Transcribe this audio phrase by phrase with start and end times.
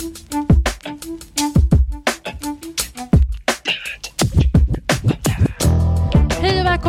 [0.00, 0.39] Hej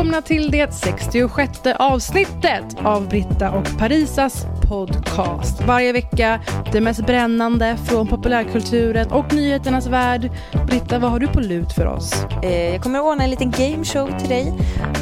[0.02, 5.62] välkomna till det 66 avsnittet av Britta och Parisas podcast.
[5.62, 10.32] Varje vecka det mest brännande från populärkulturen och nyheternas värld.
[10.68, 12.26] Britta, vad har du på lut för oss?
[12.44, 14.54] Eh, jag kommer att ordna en liten gameshow till dig.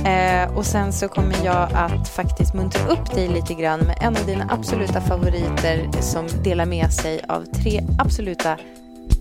[0.06, 4.18] Eh, och sen så kommer jag att faktiskt muntra upp dig lite grann med en
[4.18, 8.58] av dina absoluta favoriter som delar med sig av tre absoluta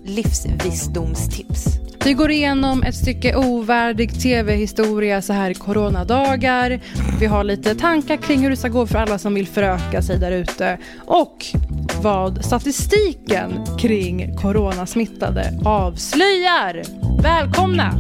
[0.09, 1.79] livsvisdomstips.
[2.05, 6.81] Vi går igenom ett stycke ovärdig tv-historia så här i coronadagar.
[7.21, 10.19] Vi har lite tankar kring hur det ska gå för alla som vill föröka sig
[10.19, 10.79] där ute.
[11.07, 11.47] Och
[12.03, 16.83] vad statistiken kring coronasmittade avslöjar.
[17.23, 17.95] Välkomna!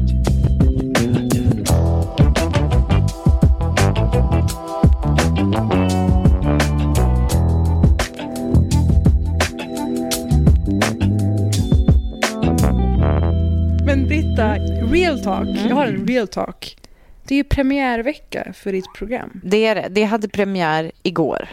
[15.08, 15.48] Real talk.
[15.68, 16.76] Jag har en real talk.
[17.24, 19.40] Det är ju premiärvecka för ditt program.
[19.44, 19.88] Det är det.
[19.90, 21.48] Det hade premiär igår.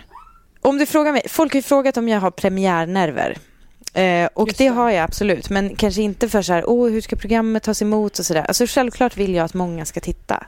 [0.62, 3.38] Om du frågar mig, folk har ju frågat om jag har premiärnerver.
[3.94, 7.02] Eh, och Just det har jag absolut, men kanske inte för så här, åh, hur
[7.02, 8.42] ska programmet tas emot och sådär.
[8.44, 10.46] Alltså självklart vill jag att många ska titta.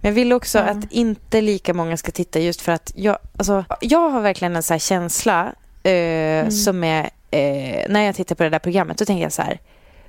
[0.00, 0.64] Men jag vill också Ja.
[0.64, 4.62] att inte lika många ska titta just för att jag, alltså, jag har verkligen en
[4.62, 9.04] så här känsla eh, som är, eh, när jag tittar på det där programmet, då
[9.04, 9.58] tänker jag så här,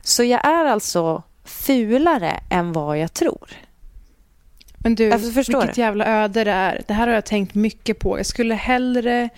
[0.02, 3.50] så jag är alltså fulare än vad jag tror.
[4.78, 5.82] Men du, Alltså, förstår vilket du?
[5.82, 6.82] jävla öde det är.
[6.88, 8.20] Det här har jag tänkt mycket på.
[8.20, 9.30] Jag skulle hellre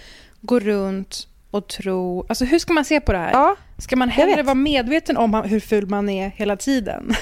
[0.42, 2.26] gå runt och tro...
[2.30, 3.32] Alltså hur ska man se på det här?
[3.32, 7.16] Ja, Ska man hellre vara medveten om hur ful man är hela tiden?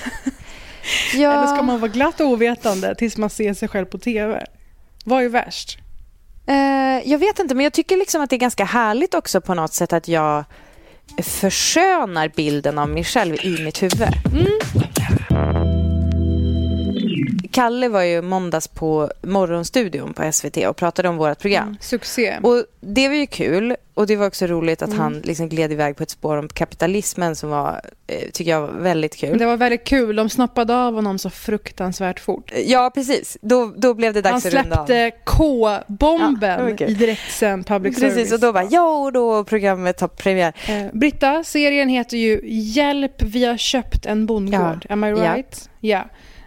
[1.13, 1.31] ja.
[1.33, 4.45] Eller ska man vara glatt ovetande tills man ser sig själv på tv?
[5.05, 5.77] Vad är värst?
[6.47, 9.53] Eh, jag vet inte, men jag tycker liksom att det är ganska härligt också på
[9.53, 10.43] något sätt att jag
[11.17, 14.07] förskönar bilden av mig själv i mitt huvud.
[14.33, 15.80] Mm.
[17.51, 21.77] Kalle var ju måndags på Morgonstudion på SVT och pratade om vårt program.
[21.81, 22.37] Succé.
[22.43, 24.99] Och det var ju kul och det var också roligt att Mm.
[24.99, 28.67] han liksom gled iväg på ett spår om kapitalismen som var, eh, tycker jag, var
[28.67, 29.37] väldigt kul.
[29.37, 30.15] Det var väldigt kul.
[30.15, 32.51] De snoppade av honom så fruktansvärt fort.
[32.65, 33.37] Ja, precis.
[33.41, 34.85] Då, då blev det dags Han att runda av.
[34.85, 36.89] släppte K-bomben Ja, kul.
[36.89, 38.13] i direktsänd public service.
[38.15, 40.53] Precis, och då bara, ja, och då programmet har premiär.
[40.69, 44.85] Eh, Britta, serien heter ju Hjälp, vi har köpt en bondgård.
[44.89, 45.15] Am I Ja.
[45.35, 45.69] right?
[45.79, 46.05] Ja.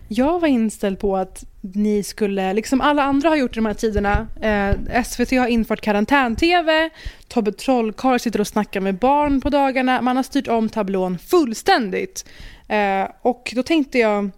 [0.09, 3.75] Jag var inställd på att ni skulle, liksom alla andra har gjort i de här
[3.75, 6.91] tiderna, eh, SVT har infört karantän-tv,
[7.29, 12.25] Tobbe Trollkarl sitter och snackar med barn på dagarna, man har styrt om tablån fullständigt.
[12.69, 14.31] Eh, och då tänkte jag,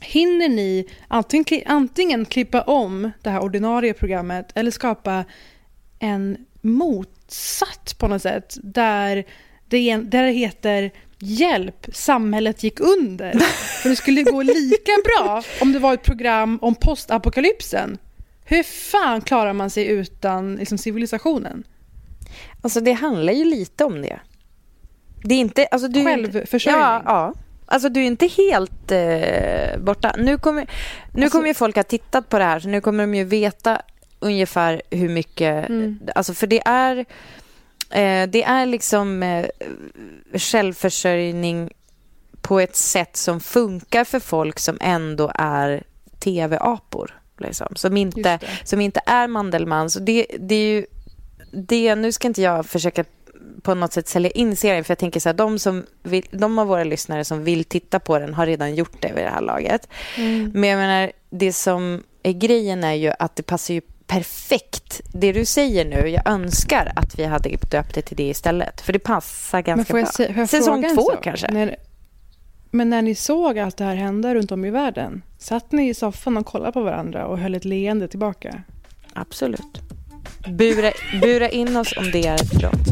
[0.00, 5.24] hinner ni antingen, antingen klippa om det här ordinarie programmet eller skapa
[5.98, 9.24] en motsatt på något sätt där
[9.68, 10.90] det, där det heter
[11.22, 13.38] Hjälp, samhället gick under.
[13.82, 17.98] För det skulle gå lika bra om det var ett program om postapokalypsen.
[18.44, 21.64] Hur fan klarar man sig utan liksom, civilisationen?
[22.62, 24.20] Alltså det handlar ju lite om det.
[25.24, 25.66] Det är inte...
[25.66, 26.82] Alltså, du Självförsörjning.
[26.82, 27.34] Ja, ja.
[27.66, 30.14] Alltså du är inte helt eh, borta.
[30.18, 30.70] Nu kommer,
[31.14, 33.24] nu Alltså- kommer ju folk ha tittat på det här så nu kommer de ju
[33.24, 33.82] veta
[34.18, 35.68] ungefär hur mycket...
[35.68, 35.98] Mm.
[36.14, 37.04] Alltså för det är...
[37.90, 39.46] Eh, det är liksom eh,
[40.34, 41.70] självförsörjning
[42.40, 45.82] på ett sätt som funkar för folk som ändå är
[46.18, 47.20] tv-apor.
[47.38, 49.90] Liksom, som, inte, som inte är Mandelmann.
[49.90, 50.86] Så det, det är ju...
[51.52, 53.04] Det, nu ska inte jag försöka
[53.62, 56.58] på något sätt sälja in serien för jag tänker så här, de, som vill, de
[56.58, 59.40] av våra lyssnare som vill titta på den har redan gjort det vid det här
[59.40, 59.88] laget.
[60.16, 60.50] Mm.
[60.54, 65.00] Men jag menar, det som är grejen är ju att det passar ju perfekt.
[65.12, 68.80] Det du säger nu, jag önskar att vi hade döpt det till det istället.
[68.80, 70.06] För det passar ganska bra.
[70.06, 71.52] se, Säsong två kanske?
[71.52, 71.76] När,
[72.70, 75.94] men när ni såg allt det här hända runt om i världen, satt ni i
[75.94, 78.62] soffan och kollade på varandra och höll ett leende tillbaka?
[79.12, 79.80] Absolut.
[80.48, 82.88] Bura, bura in oss om det är ett brott.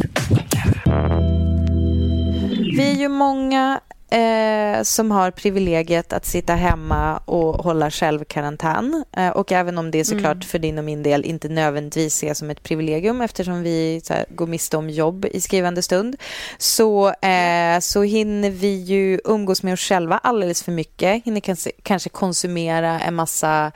[2.76, 9.04] Vi är ju många eh, som har privilegiet att sitta hemma och hålla självkarantän.
[9.16, 12.50] Eh, och även om det såklart för din och min del inte nödvändigtvis ses som
[12.50, 16.16] ett privilegium eftersom vi här, går miste om jobb i skrivande stund
[16.58, 21.24] så, eh, så hinner vi ju umgås med oss själva alldeles för mycket.
[21.24, 23.72] Hinner kanske, kanske konsumera en massa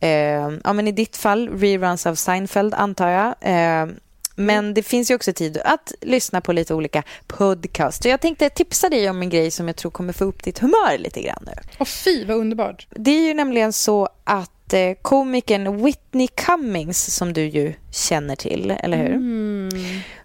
[0.00, 3.34] Eh, ja, men I ditt fall reruns av Seinfeld, antar jag.
[4.36, 8.06] Men det finns ju också tid att lyssna på lite olika podcasts.
[8.06, 10.98] Jag tänkte tipsa dig om en grej som jag tror kommer få upp ditt humör
[10.98, 11.52] lite grann nu.
[11.78, 12.86] Och fy vad underbart.
[12.90, 18.70] Det är ju nämligen så att eh, komikern Whitney Cummings, som du ju känner till,
[18.70, 19.14] eller hur?
[19.14, 19.68] Mm.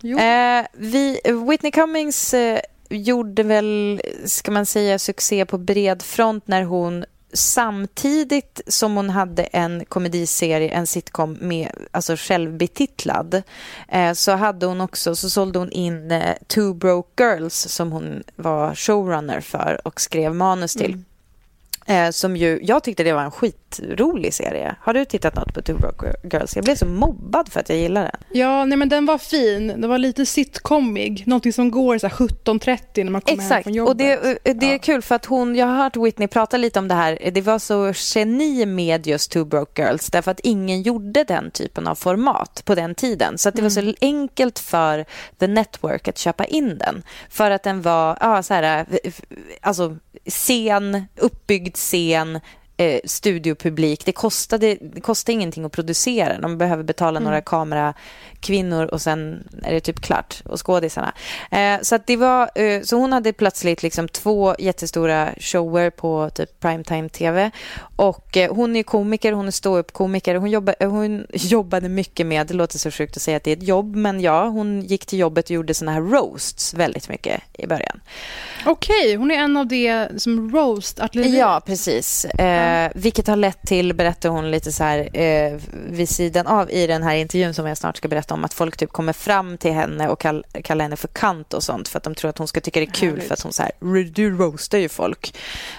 [0.03, 1.19] Eh, vi,
[1.49, 2.59] Whitney Cummings eh,
[2.89, 9.43] gjorde väl, ska man säga, succé på bred front när hon samtidigt som hon hade
[9.43, 13.41] en komediserie, en sitcom med, alltså självbetitlad,
[13.87, 18.23] eh, så hade hon också, så sålde hon in eh, Two Broke Girls som hon
[18.35, 20.91] var showrunner för och skrev manus till.
[20.93, 21.05] Mm.
[21.85, 24.75] Eh, som ju, jag tyckte det var en skitrolig serie.
[24.81, 26.55] Har du tittat något på Two Broke Girls?
[26.55, 28.11] Jag blev så mobbad för att jag gillar den.
[28.39, 29.67] Ja, nej men den var fin.
[29.67, 31.23] Den var lite sitcomig.
[31.27, 33.89] Någonting som går så här 17.30 när man kommer hem Exakt, från jobbet.
[33.89, 34.13] och det,
[34.43, 34.79] eh, det är Ja.
[34.79, 37.59] kul för att hon, jag har hört Whitney prata lite om det här, det var
[37.59, 42.61] så geni med just Two Broke Girls därför att ingen gjorde den typen av format
[42.65, 43.37] på den tiden.
[43.37, 43.93] Så att det var Mm.
[43.93, 45.05] så enkelt för
[45.39, 47.03] The Network att köpa in den.
[47.29, 49.11] För att den var, ja så här, eh,
[49.61, 49.97] alltså
[50.29, 52.39] scen, uppbyggd scen,
[52.77, 54.05] eh, studiopublik.
[54.05, 56.37] Det kostade, det kostade ingenting att producera.
[56.37, 57.23] De behöver betala Mm.
[57.23, 57.41] några
[58.41, 60.41] kamerakvinnor och sen är det typ klart.
[60.45, 61.13] Och skådisarna.
[61.51, 66.59] Eh, så, det var, eh, så hon hade plötsligt liksom två jättestora shower på typ
[66.59, 67.51] primetime-tv.
[67.95, 70.35] Och eh, hon är komiker, hon är ståuppkomiker.
[70.35, 73.51] Hon, jobba, eh, hon jobbade mycket med, det låter så sjukt att säga att det
[73.51, 77.09] är ett jobb, men ja, hon gick till jobbet och gjorde såna här roasts väldigt
[77.09, 77.99] mycket i början.
[78.65, 81.39] Okej, hon är en av det som roast-artilleriet.
[81.39, 82.25] Ja, precis.
[82.25, 85.59] Eh, vilket har lett till, berättar hon lite så här eh,
[85.89, 88.77] vid sidan av i den här intervjun som jag snart ska berätta om, att folk
[88.77, 92.03] typ kommer fram till henne och kall, kallar henne för kant och sånt för att
[92.03, 93.27] de tror att hon ska tycka det är kul Härligt.
[93.27, 95.35] för att hon så här, "Ru- du roastar ju folk.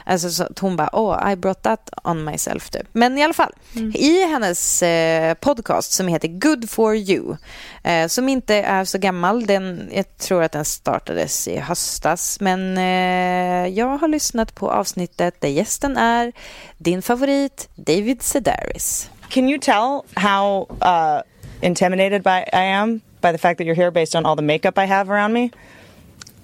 [0.06, 2.86] Alltså så att hon bara, oh, I brought that on myself typ.
[2.92, 3.52] Men i alla fall,
[3.94, 7.36] i hennes eh, podcast som heter Good for you,
[7.82, 12.78] eh, som inte är så gammal, den, jag tror att den startades i höstas, men
[12.78, 16.32] eh, jag har lyssnat på avsnittet där gästen är
[16.78, 19.10] din favorit David Sedaris.
[19.28, 21.20] Can you tell how uh,
[21.62, 24.78] intimidated by I am by the fact that you're here based on all the makeup
[24.78, 25.50] I have around me?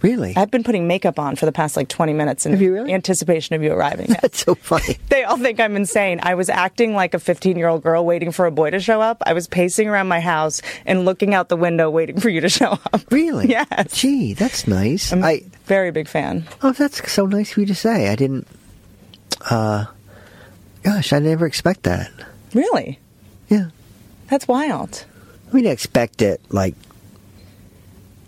[0.00, 0.32] Really?
[0.36, 2.92] I've been putting makeup on for the past like 20 minutes in really?
[2.92, 4.06] anticipation of you arriving.
[4.22, 4.96] That's so funny.
[5.08, 6.20] they all think I'm insane.
[6.22, 9.00] I was acting like a 15 year old girl waiting for a boy to show
[9.00, 9.22] up.
[9.26, 12.48] I was pacing around my house and looking out the window waiting for you to
[12.60, 13.02] show up.
[13.10, 13.48] Really?
[13.48, 13.92] Yes.
[13.92, 15.12] Gee, that's nice.
[15.12, 16.46] I'm I very big fan.
[16.62, 18.08] oh, that's so nice of you to say.
[18.08, 18.46] I didn't.
[19.50, 19.86] Uh,
[20.84, 22.10] gosh, I never expect that.
[22.54, 23.00] Really?
[23.48, 23.70] Yeah,
[24.28, 25.06] That's wild.
[25.52, 26.76] I expect it like.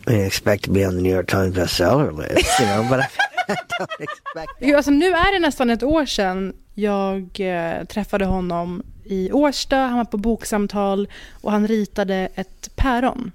[0.06, 2.88] I mean, I expect to be on the New York Times bestseller list, you know,
[2.88, 3.07] but I,
[3.52, 4.52] I don't expect.
[4.61, 9.76] Jo, alltså, nu är det nästan ett år sedan jag eh, träffade honom i Årsta.
[9.76, 11.09] Han var på boksamtal
[11.40, 13.33] och han ritade ett päron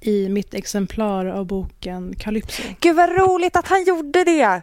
[0.00, 2.62] i mitt exemplar av boken Calypso.
[2.80, 4.62] Gud vad roligt att han gjorde det!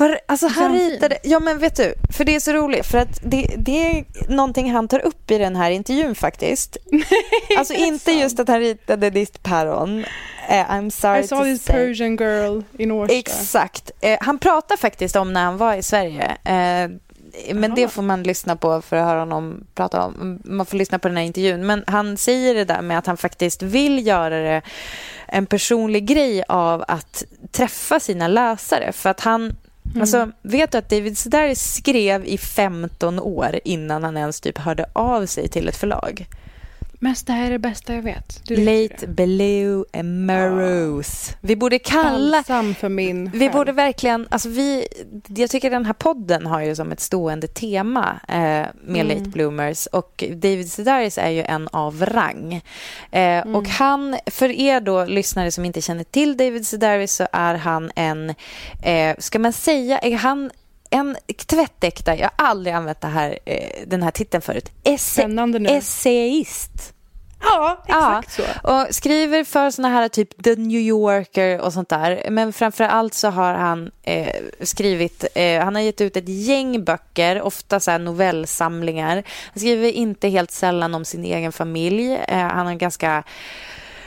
[0.00, 3.20] Var, alltså han ritade, ja men vet du, för det är så roligt för att
[3.22, 6.76] det, det är någonting han tar upp i den här intervjun faktiskt.
[7.58, 10.04] Alltså inte just att han ritade ditt päron.
[10.48, 11.74] Eh, I'm sorry I saw to this say.
[11.74, 13.14] Persian girl in Årsta.
[13.14, 13.90] Exakt.
[14.00, 16.36] Eh, han pratar faktiskt om när han var i Sverige.
[16.44, 16.90] Eh,
[17.54, 20.40] men det får man lyssna på för att höra honom prata om.
[20.44, 21.66] Man får lyssna på den här intervjun.
[21.66, 24.62] Men han säger det där med att han faktiskt vill göra det
[25.26, 28.92] en personlig grej av att träffa sina läsare.
[28.92, 29.56] För att han...
[29.90, 30.00] Mm.
[30.00, 34.86] Alltså, vet du att David Sedaris skrev i 15 år innan han ens typ hörde
[34.92, 36.26] av sig till ett förlag?
[37.02, 38.40] Mest det här är det bästa jag vet.
[38.44, 39.06] Du Late.
[39.06, 41.36] Blue and Maroos.
[41.40, 42.36] Vi borde kalla...
[42.38, 43.50] Balsam för min Vi själ.
[43.52, 44.86] borde verkligen, alltså vi,
[45.28, 49.08] jag tycker den här podden har ju som ett stående tema eh, med Mm.
[49.08, 52.54] late bloomers och David Sedaris är ju en av rang.
[53.10, 53.54] Eh, Mm.
[53.56, 57.90] Och han, för er då lyssnare som inte känner till David Sedaris så är han
[57.96, 58.34] en,
[58.82, 60.50] eh, ska man säga, är han
[60.90, 61.16] en
[61.46, 65.22] tvättäkta, jag har aldrig använt här, eh, den här titeln förut, Esse,
[65.68, 66.94] essayist.
[67.42, 68.44] Ja, exakt ja.
[68.62, 68.70] så.
[68.70, 72.26] Och skriver för såna här typ The New Yorker och sånt där.
[72.30, 76.84] Men framför allt så har han eh, skrivit, eh, han har gett ut ett gäng
[76.84, 79.14] böcker, ofta så novellsamlingar.
[79.52, 82.14] Han skriver inte helt sällan om sin egen familj.
[82.28, 83.24] Eh, han har ganska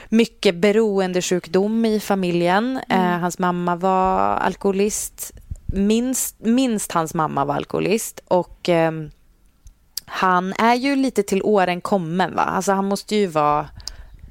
[0.08, 2.80] mycket beroendesjukdom i familjen.
[2.88, 5.32] Eh, hans mamma var alkoholist.
[5.74, 8.20] Minst, minst hans mamma var alkoholist.
[8.28, 8.68] Och...
[8.68, 9.10] ehm,
[10.06, 12.34] han är ju lite till åren kommen.
[12.34, 12.42] Va?
[12.42, 13.68] Alltså han måste ju vara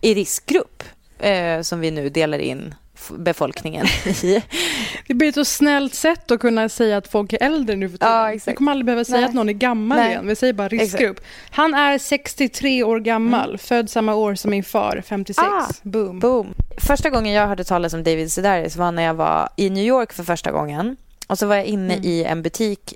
[0.01, 0.83] i riskgrupp
[1.19, 2.75] eh, som vi nu delar in
[3.17, 3.85] befolkningen
[4.23, 4.43] i.
[5.07, 7.97] Det blir ett så snällt sätt att kunna säga att folk är äldre nu för
[7.97, 8.13] tiden.
[8.13, 8.47] Ja, exakt.
[8.51, 9.25] Vi kommer aldrig behöva säga Nej.
[9.25, 10.09] att någon är gammal Nej.
[10.09, 10.27] igen.
[10.27, 11.19] Vi säger bara riskgrupp.
[11.49, 15.47] Han är 63 år gammal, född samma år som min far, 56.
[15.47, 15.59] Mm.
[15.59, 16.19] Ah, Boom.
[16.19, 16.53] Boom.
[16.87, 20.13] Första gången jag hörde talas om David Sedaris var när jag var i New York
[20.13, 20.97] för första gången.
[21.27, 22.93] Och så var jag inne i en butik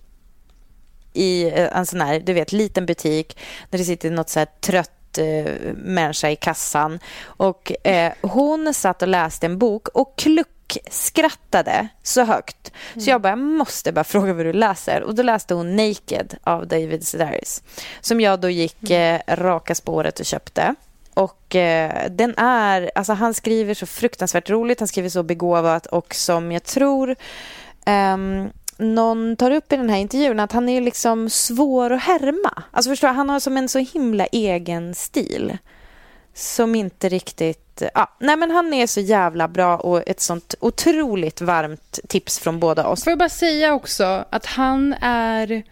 [1.13, 3.37] i eh, en sån här, du vet, liten butik
[3.69, 6.99] där det sitter något så här trött eh, människa i kassan.
[7.23, 12.71] Och eh, hon satt och läste en bok och kluckskrattade så högt.
[12.93, 15.03] Så jag bara, jag måste bara fråga vad du läser.
[15.03, 17.63] Och då läste hon Naked av David Sedaris.
[18.01, 20.75] Som jag då gick eh, raka spåret och köpte.
[21.13, 26.15] Och eh, den är, alltså han skriver så fruktansvärt roligt, han skriver så begåvat och
[26.15, 27.15] som jag tror
[27.87, 32.63] um, någon tar upp i den här intervjun att han är liksom svår att härma.
[32.71, 35.57] Alltså förstår han har som en så himla egen stil.
[36.33, 37.83] Som inte riktigt...
[37.93, 42.59] Ja, nej men han är så jävla bra och ett sånt otroligt varmt tips från
[42.59, 43.03] båda oss.
[43.03, 45.63] Får jag bara säga också att han är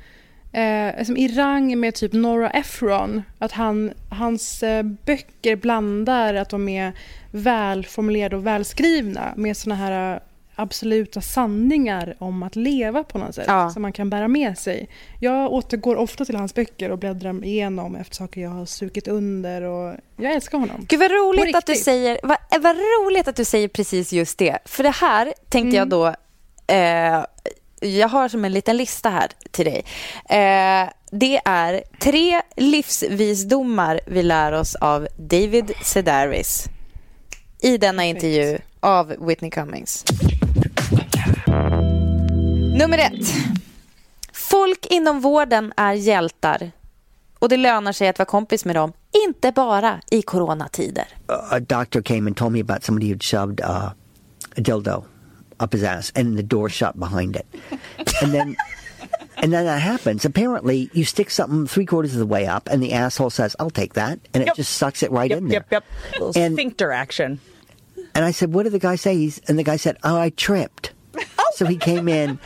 [0.52, 3.24] eh, som i rang med typ Nora Ephron.
[3.40, 6.94] Att han, hans eh, böcker blandar att de är
[7.32, 10.20] välformulerade och välskrivna med såna här
[10.56, 13.70] absoluta sanningar om att leva på något sätt Ja.
[13.70, 14.90] som man kan bära med sig.
[15.20, 19.62] Jag återgår ofta till hans böcker och bläddrar igenom efter saker jag har strukit under
[19.62, 20.86] och jag älskar honom.
[20.90, 24.58] Gud vad roligt att du säger vad, vad roligt att du säger precis just det.
[24.66, 26.08] För det här tänkte jag då
[26.68, 27.24] eh,
[27.80, 29.86] jag har som en liten lista här till dig.
[30.30, 36.66] Eh, det är tre livsvisdomar vi lär oss av David Sedaris
[37.62, 40.06] i denna intervju av Whitney Cummings.
[42.76, 43.28] Nummer ett.
[44.34, 46.72] Folk inom vården är hjältar
[47.40, 48.94] och det lönar sig att vara kompis med dem,
[49.28, 51.06] inte bara i coronatider.
[51.28, 53.92] a doctor came and told me about somebody who'd shoved uh,
[54.58, 55.04] a dildo
[55.60, 57.46] up his ass and the door shut behind it.
[58.22, 58.56] and then
[59.36, 60.26] and then that happens.
[60.26, 63.70] Apparently you stick something three quarters of the way up and the asshole says, I'll
[63.72, 64.56] take that and it Yep.
[64.56, 65.66] just sucks it right Yep, in there.
[65.72, 65.84] yep, yep.
[66.14, 67.40] Little And- sphincter action.
[68.16, 69.16] And I said, What did the guy say?
[69.18, 70.92] He's, and the guy said, Oh, I tripped.
[71.54, 72.40] So he came in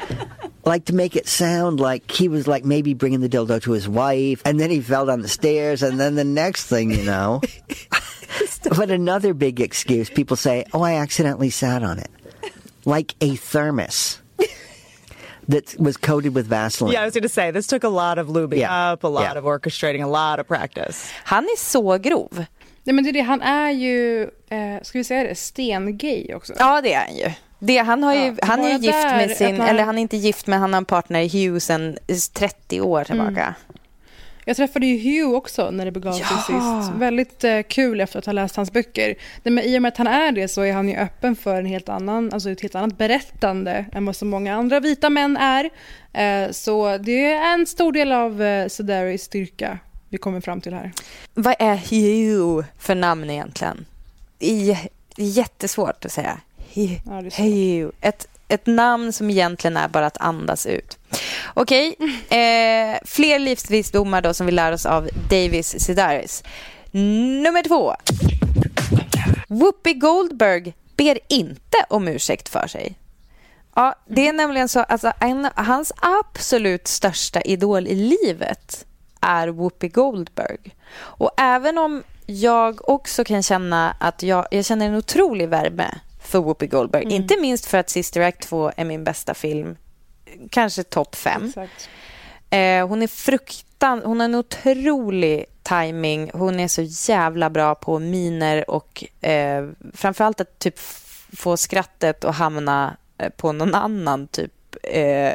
[0.66, 3.88] like to make it sound like he was like maybe bringing the dildo to his
[3.88, 7.42] wife and then he fell down the stairs and then the next thing you know
[8.78, 12.10] but another big excuse people say oh i accidentally sat on it
[12.86, 14.20] like a thermos
[15.48, 18.20] that was coated with vaseline Yeah, I was going to say this took a lot
[18.20, 18.92] of lubing Yeah.
[18.94, 19.38] up, a lot Yeah.
[19.40, 21.12] of orchestrating, a lot of practice.
[21.24, 22.46] Han är så grov.
[22.84, 26.54] Nej, men det är det, han är ju, eh, ska vi säga det, stengay också.
[26.60, 27.32] Ja, det är han ju.
[27.60, 29.98] Det, han, har ju, Ja, han är ju gift där med sin, öppnar- eller han
[29.98, 31.98] är inte gift men han har en partner Hugh sedan
[32.34, 33.56] 30 år tillbaka.
[34.46, 36.82] Jag träffade ju Hugh också när det begav sig Ja.
[36.82, 36.94] sist.
[36.96, 39.16] Väldigt eh, kul efter att ha läst hans böcker.
[39.44, 41.66] Men I och med att han är det så är han ju öppen för en
[41.66, 45.70] helt annan, alltså ett helt annat berättande än vad så många andra vita män är.
[46.14, 50.74] Eh, så det är en stor del av eh, Sedaris styrka vi kommer fram till
[50.74, 50.92] här.
[51.34, 53.86] Vad är Hugh för namn egentligen?
[54.40, 54.88] Jä-
[55.18, 56.38] jättesvårt att säga.
[56.88, 57.92] He- Ja.
[58.02, 60.98] Ett, ett namn som egentligen är bara att andas ut.
[61.54, 61.96] Okej,
[62.30, 66.44] eh, fler livsvisdomar då som vi lär oss av Davis Sedaris.
[66.92, 67.96] Nummer två.
[69.48, 72.96] Whoopi Goldberg ber inte om ursäkt för sig.
[73.76, 78.86] Ja, det är nämligen så, alltså, en, hans absolut största idol i livet
[79.22, 80.58] är Whoopi Goldberg.
[81.00, 86.40] Och även om jag också kan känna att jag, jag känner en otrolig värme för
[86.40, 89.78] Whoopi Goldberg, inte minst för att Sister Act 2 är min bästa film,
[90.50, 91.54] kanske topp fem.
[92.50, 96.32] Eh, hon är fruktan, hon har en otrolig timing.
[96.34, 100.80] Hon är så jävla bra på miner och eh, framförallt att typ
[101.38, 104.52] få skrattet att hamna eh, på någon annan typ
[104.84, 105.34] eh,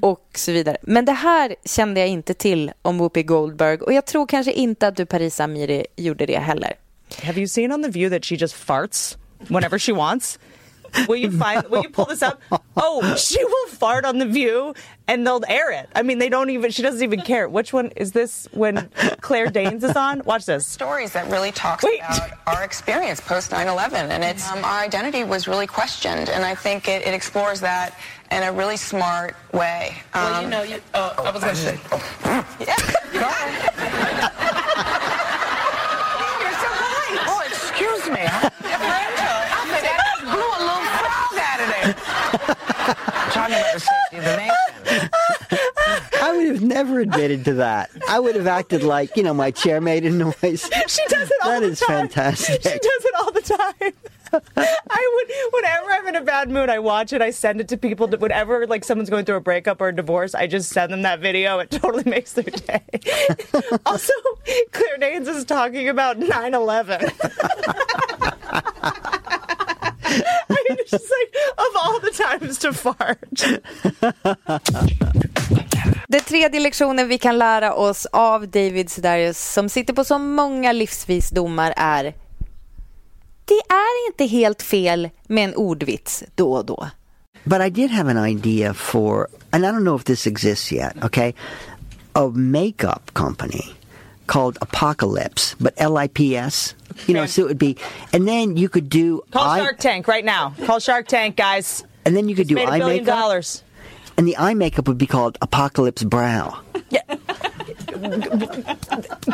[0.00, 0.76] och så vidare.
[0.82, 4.88] Men det här kände jag inte till om Whoopi Goldberg och jag tror kanske inte
[4.88, 6.74] att du Parisa Amiri gjorde det heller.
[7.22, 9.16] Have you seen on The View that she just farts
[9.48, 10.38] whenever she wants?
[11.08, 11.66] Will you find?
[11.68, 12.40] Will you pull this up?
[12.76, 14.72] Oh, she will fart on the View,
[15.08, 15.90] and they'll air it.
[15.94, 16.70] I mean, they don't even.
[16.70, 17.48] She doesn't even care.
[17.48, 18.48] Which one is this?
[18.52, 18.88] When
[19.20, 20.22] Claire Danes is on?
[20.24, 20.66] Watch this.
[20.66, 21.98] stories that really talks Wait.
[21.98, 26.54] about our experience post 9-11 and it's um, our identity was really questioned and i
[26.54, 27.98] think it, it explores that
[28.30, 31.60] in a really smart way um, Well, you know, you, uh, I was going to
[31.60, 31.74] say.
[36.40, 37.18] you're so polite.
[37.26, 38.50] oh excuse me that
[40.22, 41.92] blew a little frog out of there
[43.32, 43.62] talking
[44.18, 45.10] about the safety of the nation
[46.22, 47.90] I would have never admitted to that.
[48.08, 50.34] I would have acted like, you know, my chair made a noise.
[50.88, 52.08] She does it all That the is time.
[52.08, 52.62] fantastic.
[52.62, 53.92] She does it all the time.
[54.56, 57.22] I would, whenever I'm in a bad mood, I watch it.
[57.22, 58.08] I send it to people.
[58.08, 61.02] That, whenever like someone's going through a breakup or a divorce, I just send them
[61.02, 61.58] that video.
[61.60, 62.82] It totally makes their day.
[63.86, 64.12] also,
[64.72, 67.12] Claire Danes is talking about 9/11.
[68.52, 69.25] I mean, it's just
[70.92, 73.44] like of all the times to fart.
[76.08, 80.72] Den tredje lektionen vi kan lära oss av David Sedaris som sitter på så många
[80.72, 82.14] livsvisdomar är
[83.44, 86.88] det är inte helt fel med en ordvits då och då.
[87.44, 91.04] But I did have an idea for, and I don't know if this exists yet,
[91.04, 91.32] okay,
[92.12, 93.64] a makeup company
[94.26, 96.74] called Apocalypse, but L I P S.
[97.06, 97.76] You know, so it would be,
[98.12, 100.54] and then you could do Call eye, Shark Tank right now.
[100.64, 101.84] Call Shark Tank, guys.
[102.04, 103.62] and then you could do Made a eye billion makeup, dollars.
[104.16, 106.58] and the eye makeup would be called Apocalypse Brow.
[106.88, 107.02] Yeah.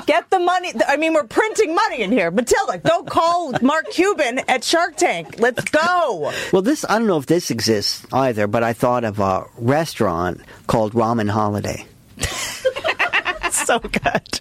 [0.06, 0.72] Get the money.
[0.88, 2.30] I mean, we're printing money in here.
[2.30, 5.37] Matilda, go call Mark Cuban at Shark Tank.
[5.38, 6.32] Let's go.
[6.52, 10.40] Well, this I don't know if this exists either, but I thought of a restaurant
[10.66, 11.87] called Ramen Holiday.
[13.50, 14.40] so good.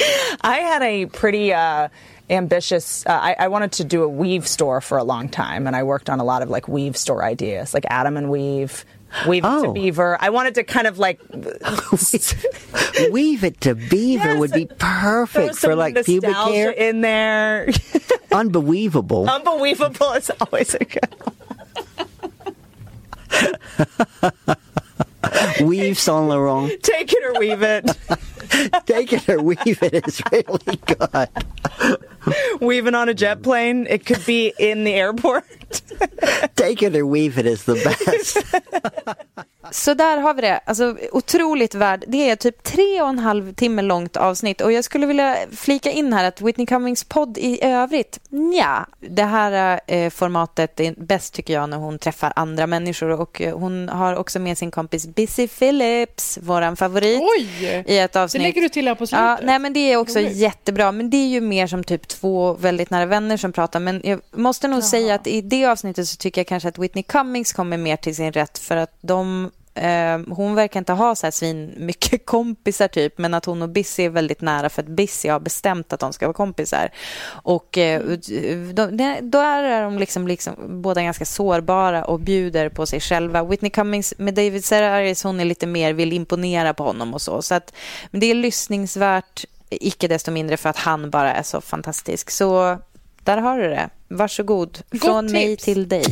[0.40, 1.88] I had a pretty uh,
[2.28, 3.04] ambitious.
[3.06, 5.82] Uh, I, I wanted to do a weave store for a long time, and I
[5.82, 8.84] worked on a lot of like weave store ideas, like Adam and Weave.
[9.26, 9.72] Weave it to Oh.
[9.72, 10.16] Beaver.
[10.20, 11.18] I wanted to kind of like
[13.10, 14.38] Weave it to beaver Yes.
[14.38, 16.70] would be perfect for like pubic hair.
[16.70, 17.68] in there.
[18.32, 19.28] Unbelievable.
[19.28, 21.08] Unbelievable is always a good.
[25.62, 26.80] weave Saint Laurent.
[26.82, 27.90] Take it or weave it.
[28.86, 31.28] Take it or weave it is really good.
[32.60, 33.86] Weaving on a jet plane.
[33.88, 35.44] It could be in the airport.
[36.56, 39.46] Take it or weave it is the best.
[39.70, 40.60] Så där har vi det.
[40.64, 42.04] Alltså, otroligt värd.
[42.08, 44.60] Det är typ tre och en halv timme långt avsnitt.
[44.60, 48.18] Och jag skulle vilja flika in här att Whitney Cummings podd i övrigt,
[48.54, 53.10] ja, det här eh, formatet är bäst tycker jag när hon träffar andra människor.
[53.10, 57.48] Och eh, hon har också med sin kompis Busy Phillips, våran favorit, Oj!
[57.86, 58.42] i ett Det avsnitt.
[58.42, 59.24] lägger du till här på slutet.
[59.24, 60.36] Ja, nej, men det är också Roligt.
[60.36, 60.92] jättebra.
[60.92, 63.80] Men det är ju mer som typ två väldigt nära vänner som pratar.
[63.80, 67.02] Men jag måste nog säga att i det avsnittet så tycker jag kanske att Whitney
[67.04, 71.26] Cummings kommer mer till sin rätt för att de eh, hon verkar inte ha så
[71.26, 74.88] här svin mycket kompisar typ, men att hon och Bissy är väldigt nära för att
[74.88, 76.90] Bissy har bestämt att de ska vara kompisar.
[77.42, 78.02] Och eh,
[78.72, 83.44] de, de, då är de liksom, liksom båda ganska sårbara och bjuder på sig själva.
[83.44, 87.42] Whitney Cummings med David Sedaris, hon är lite mer, vill imponera på honom och så.
[87.42, 87.74] Så att,
[88.10, 92.30] men det är lyssningsvärt, icke desto mindre för att han bara är så fantastisk.
[92.30, 92.78] Så
[93.24, 93.90] där har du det.
[94.08, 94.78] Varsågod.
[94.90, 95.64] Gott Från mig tips.
[95.64, 96.04] till dig.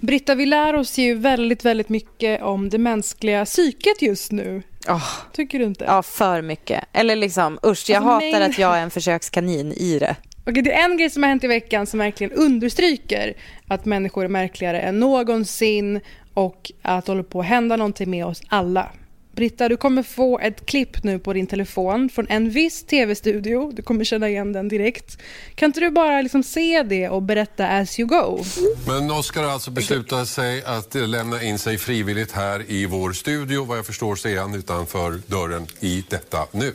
[0.00, 4.62] Britta, vi lär oss ju väldigt, väldigt mycket om det mänskliga psyket just nu.
[4.88, 5.84] Åh, Tycker du inte?
[5.84, 6.84] ja, för mycket.
[6.92, 8.42] Eller liksom, usch, jag Alltså, hatar nej.
[8.50, 10.16] att jag är en försökskanin i det.
[10.46, 13.34] Okej, det är en grej som har hänt i veckan som verkligen understryker
[13.68, 16.00] att människor är märkligare än någonsin
[16.34, 18.88] och att det håller på att hända någonting med oss alla.
[19.36, 23.72] Britta, du kommer få ett klipp nu på din telefon från en viss tv-studio.
[23.74, 25.18] Du kommer känna igen den direkt.
[25.54, 28.44] Kan inte du bara liksom se det och berätta as you go?
[28.86, 33.12] Men Oscar har alltså beslutat sig att eh, lämna in sig frivilligt här i vår
[33.12, 33.64] studio.
[33.64, 36.72] Vad jag förstår så är han utanför dörren i detta nu.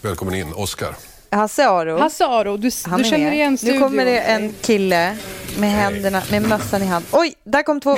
[0.00, 1.13] Välkommen in, Oscar.
[1.34, 1.98] Hasse Aro.
[1.98, 3.34] Hasse Aro, du, Han du känner med.
[3.34, 3.76] igen studion.
[3.76, 5.16] Nu kommer det en kille
[5.58, 7.04] med händerna, med mössan i hand.
[7.12, 7.96] Oj, där kom två.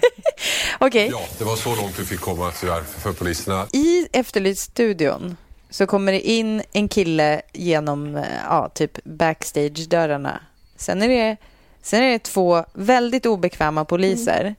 [0.78, 1.08] Okej.
[1.12, 3.66] Ja, det var så långt du fick komma tyvärr för poliserna.
[3.72, 5.36] I Efterlyst-studion
[5.70, 10.40] så kommer det in en kille genom eh, ja, typ backstage-dörrarna.
[10.76, 11.36] Sen är, det,
[11.82, 14.54] sen är det två väldigt obekväma poliser.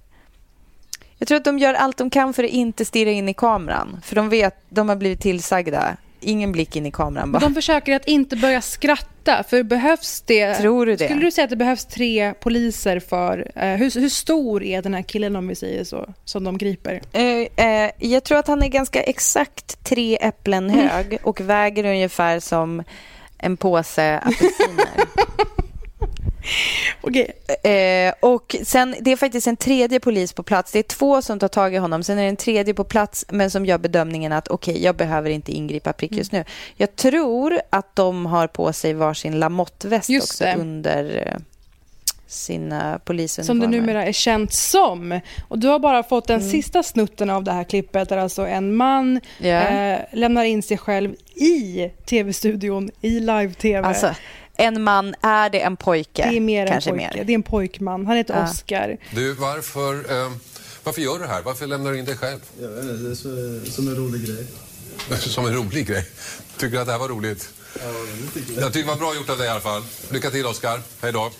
[1.18, 4.02] Jag tror att de gör allt de kan för att inte stirra in i kameran.
[4.04, 5.98] För de vet, de har blivit tillsagda.
[6.26, 7.32] Ingen blick in i kameran.
[7.32, 7.40] Bara.
[7.40, 10.54] De försöker att inte börja skratta, för behövs det...
[10.56, 11.06] Tror du det?
[11.06, 13.52] Skulle du säga att det behövs tre poliser för...
[13.56, 17.02] Eh, hur, hur stor är den här killen, om vi säger så, som de griper?
[17.14, 20.88] Eh, eh, jag tror att han är ganska exakt tre äpplen Mm.
[20.88, 22.84] hög och väger ungefär som
[23.38, 24.90] en påse apelsiner.
[27.02, 27.32] Okej.
[27.64, 30.72] Eh, och sen, det är faktiskt en tredje polis på plats.
[30.72, 32.04] Det är två som tar tag i honom.
[32.04, 35.30] Sen är det en tredje på plats, men som gör bedömningen att okej, jag behöver
[35.30, 36.46] inte ingripa prick just Mm.
[36.48, 36.54] nu.
[36.78, 40.56] Jag tror att de har på sig varsin lamottväst Just också det.
[40.56, 41.40] under eh,
[42.28, 43.62] sina Som polisuniformer.
[43.62, 45.20] det numera är känt som.
[45.48, 48.76] Och du har bara fått den sista snutten av det här klippet där alltså en
[48.76, 49.48] man Ja.
[49.62, 53.88] eh, lämnar in sig själv i tv-studion, i live-tv.
[53.88, 54.16] Alltså,
[54.58, 56.30] en man, är det en pojke?
[56.30, 57.18] det är mer Kanske en pojke.
[57.18, 57.24] mer.
[57.24, 58.06] Det är en pojkman.
[58.06, 58.44] Han heter Ja.
[58.52, 58.98] Oscar.
[59.16, 60.32] Du, varför, eh,
[60.84, 61.42] varför gör du det här?
[61.42, 62.40] Varför lämnar du in dig själv?
[62.62, 63.16] Jag vet inte, det är
[63.66, 64.46] så, som en rolig grej.
[65.20, 66.06] Som en rolig grej.
[66.58, 67.50] Tycker du att det här var roligt?
[67.74, 67.82] Ja,
[68.22, 68.62] det tycker jag.
[68.64, 69.84] Jag tycker det var bra gjort av dig i alla fall.
[70.12, 70.82] Lycka till Oskar.
[71.02, 71.32] Hej då.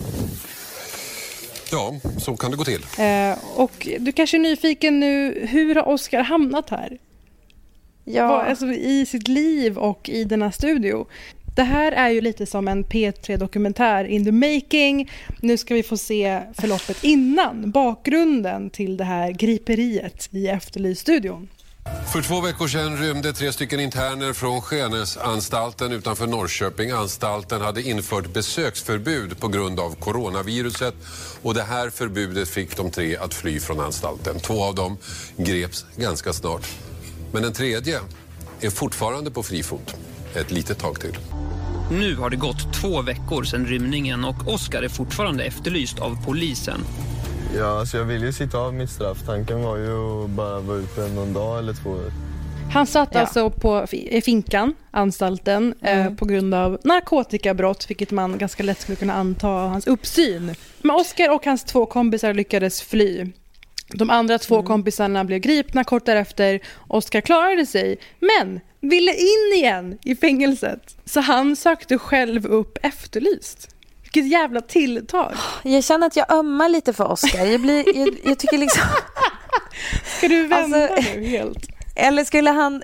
[1.72, 2.86] Ja, så kan det gå till.
[2.98, 6.98] Eh, och du kanske är nyfiken nu, hur har Oscar hamnat här?
[8.04, 8.28] Ja.
[8.28, 11.06] Vad, alltså, I sitt liv och i denna studio.
[11.56, 15.10] Det här är ju lite som en P3-dokumentär in the making.
[15.40, 21.48] Nu ska vi få se förloppet innan, bakgrunden till det här griperiet i Efterlyst-studion.
[22.12, 26.90] För två veckor sedan rymde tre stycken interner från Skenesanstalten utanför Norrköping.
[26.90, 30.94] Anstalten hade infört besöksförbud på grund av coronaviruset
[31.42, 34.40] och det här förbudet fick de tre att fly från anstalten.
[34.40, 34.98] Två av dem
[35.36, 36.66] greps ganska snart.
[37.32, 38.00] Men den tredje
[38.60, 39.96] är fortfarande på fri fot.
[40.40, 41.18] Ett litet tag till.
[41.90, 46.80] Nu har det gått två veckor sedan rymningen och Oskar är fortfarande efterlyst av polisen.
[47.56, 49.18] Ja, alltså jag vill ju sitta av mitt straff.
[49.26, 51.96] Tanken var ju att bara vara ute någon dag eller två.
[52.72, 53.20] Han satt Ja.
[53.20, 53.86] alltså på
[54.24, 59.68] finkan, anstalten, eh, på grund av narkotikabrott, vilket man ganska lätt skulle kunna anta av
[59.70, 60.54] hans uppsyn.
[60.82, 63.26] Men Oscar och hans två kompisar lyckades fly.
[63.88, 66.60] De andra två kompisarna blev gripna kort därefter.
[66.88, 70.96] Oscar klarade sig, men ville in igen i fängelset.
[71.04, 73.68] Så han sökte själv upp Efterlyst.
[74.02, 75.32] Vilket jävla tilltag.
[75.62, 77.44] Jag känner att jag ömmar lite för Oscar.
[77.46, 78.82] Jag, blir, jag, jag tycker liksom...
[80.18, 81.66] Ska du vända Alltså- nu helt?
[81.94, 82.82] Eller skulle han...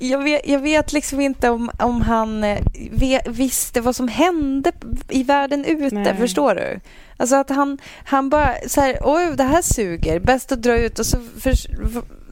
[0.00, 2.58] Jag vet, jag vet liksom inte om, om han eh,
[2.92, 4.72] ve- visste vad som hände
[5.08, 5.94] i världen ute.
[5.94, 6.16] Nej.
[6.16, 6.80] Förstår du?
[7.20, 10.98] Alltså att han, han bara så här, oj det här suger, bäst att dra ut
[10.98, 11.54] och så, för,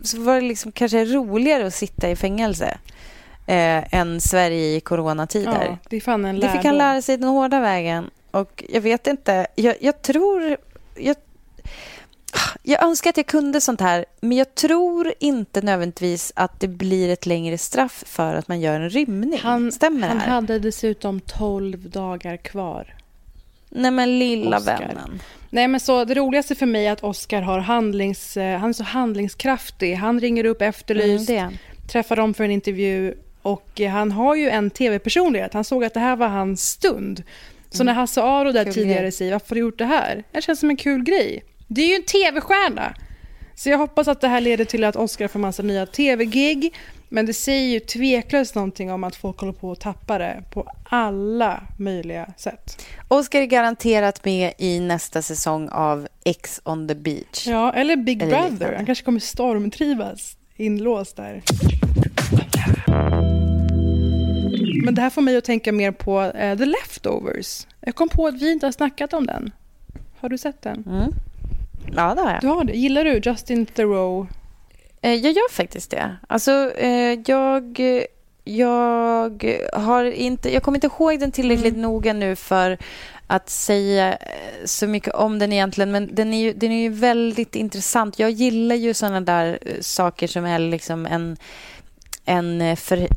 [0.03, 2.79] så var det liksom kanske roligare att sitta i fängelse
[3.46, 5.66] eh, än Sverige i coronatider.
[5.66, 8.11] Ja, det är fan en Det fick han lära sig den hårda vägen.
[8.31, 10.57] Och jag vet inte, jag, jag tror...
[10.96, 11.16] Jag,
[12.62, 17.09] jag önskar att jag kunde sånt här, men jag tror inte nödvändigtvis att det blir
[17.09, 19.40] ett längre straff för att man gör en rymning.
[19.42, 20.31] Han, Stämmer han det här?
[20.31, 22.97] hade dessutom 12 dagar kvar.
[23.70, 24.78] Nej men lilla Oscar.
[24.78, 25.20] vännen.
[25.50, 28.72] Nej, men så det roligaste för mig är att Oscar har handlings, eh, han är
[28.72, 29.94] så handlingskraftig.
[29.94, 31.52] Han ringer upp Efterlyst, Mm,
[31.92, 35.54] träffar dem för en intervju och eh, han har ju en tv-personlighet.
[35.54, 37.22] Han såg att det här var hans stund.
[37.70, 38.64] Så när Hasse Aro där Mm.
[38.64, 39.12] Kul tidigare grej.
[39.12, 40.24] säger varför har du gjort det här?
[40.33, 41.44] Det känns som en kul grej.
[41.66, 42.94] Det är ju en tv-stjärna.
[43.54, 46.74] Så jag hoppas att det här leder till att Oscar får massa nya tv-gig.
[47.08, 50.70] Men det säger ju tveklöst någonting om att folk håller på att tappa det på
[50.84, 52.86] alla möjliga sätt.
[53.08, 57.46] Oscar är garanterat med i nästa säsong av X on the beach.
[57.46, 58.50] Ja, eller Big Eller Brother.
[58.50, 58.76] liknande.
[58.76, 61.42] Han kanske kommer stormtrivas inlåst där.
[64.84, 67.66] Men det här får mig att tänka mer på eh, The Leftovers.
[67.80, 69.50] Jag kom på att vi inte har snackat om den.
[70.20, 70.84] Har du sett den?
[70.86, 71.12] Mm.
[71.96, 72.40] Ja, det har jag.
[72.40, 72.72] Du har det.
[72.72, 74.32] Gillar du Justin Theroux?
[75.02, 76.16] Eh, Jag gör faktiskt det.
[76.26, 77.80] Alltså, eh, jag,
[78.44, 80.52] jag har inte...
[80.54, 82.78] Jag kommer inte ihåg den tillräckligt noga nu för
[83.26, 84.18] att säga eh,
[84.64, 85.90] så mycket om den egentligen.
[85.92, 88.18] Men den är ju, den är ju väldigt intressant.
[88.18, 91.37] Jag gillar ju sådana där saker som är liksom en...
[92.28, 93.08] En, eh, för,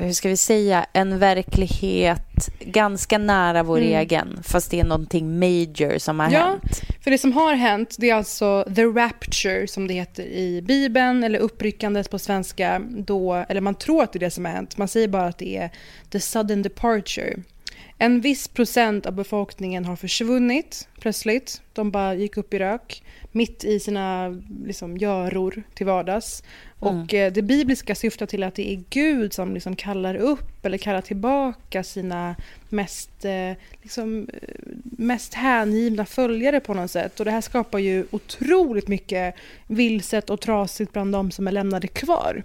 [0.00, 3.98] hur ska vi säga, en verklighet ganska nära vår Mm.
[4.00, 4.40] egen.
[4.42, 6.38] Fast det är någonting major som har Ja.
[6.40, 6.80] hänt.
[7.04, 11.24] För det som har hänt det är alltså the rapture som det heter i Bibeln
[11.24, 14.76] eller uppryckandet på svenska då, eller man tror att det är det som har hänt.
[14.76, 15.70] Man säger bara att det är
[16.10, 17.36] the sudden departure.
[18.02, 21.62] En viss procent av befolkningen har försvunnit plötsligt.
[21.72, 26.42] De bara gick upp i rök mitt i sina liksom, göror till vardags.
[26.78, 30.78] Och eh, det bibliska syftar till att det är Gud som liksom kallar upp eller
[30.78, 32.36] kallar tillbaka sina
[32.68, 34.48] mest, eh, liksom, eh,
[34.82, 37.20] mest hängivna följare på något sätt.
[37.20, 39.34] Och det här skapar ju otroligt mycket
[39.66, 42.42] vilset och trasigt bland de som är lämnade kvar.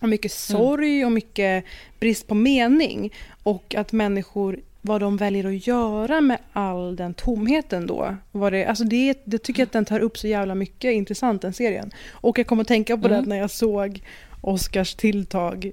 [0.00, 1.64] Och mycket sorg och mycket
[1.98, 3.12] brist på mening.
[3.42, 8.16] Och att människor, vad de väljer att göra med all den tomheten då.
[8.32, 11.42] Vad det, alltså det, det tycker jag att den tar upp så jävla mycket intressant,
[11.42, 11.90] den serien.
[12.10, 13.22] Och jag kommer att tänka på Mm.
[13.22, 14.02] det när jag såg
[14.40, 15.72] Oscars tilltag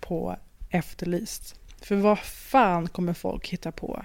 [0.00, 0.36] på
[0.70, 1.54] Efterlyst.
[1.80, 4.02] För vad fan kommer folk hitta på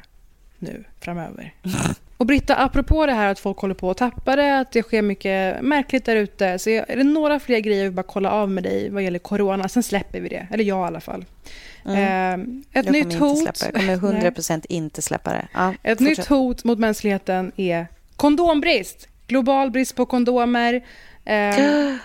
[0.60, 1.54] nu framöver?
[2.18, 5.02] Och Britta, apropå det här att folk håller på att tappa det, att det sker
[5.02, 6.60] mycket märkligt där ute.
[6.60, 9.70] Så är det några fler grejer vi bara kolla av med dig vad gäller corona,
[9.70, 10.48] sen släpper vi det.
[10.52, 11.26] Eller jag i alla fall.
[11.86, 12.64] Mm.
[12.74, 13.58] Eh, ett jag nytt hot.
[13.58, 13.82] släppa.
[13.84, 15.48] Jag kommer 100% inte släppa det.
[15.54, 16.18] Ja, Ett fortsätt.
[16.18, 19.08] nytt hot mot mänskligheten är kondombrist.
[19.28, 20.86] Global brist på kondomer.
[21.26, 21.56] Eh,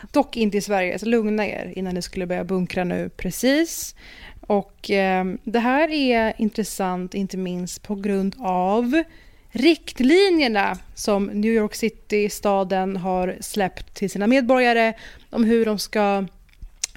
[0.13, 3.09] dock inte i Sverige, så lugna er innan ni skulle börja bunkra nu.
[3.17, 3.95] Precis.
[4.41, 9.03] Och eh, det här är intressant, inte minst på grund av
[9.53, 14.93] riktlinjerna som New York City, staden, har släppt till sina medborgare
[15.31, 16.27] om hur de ska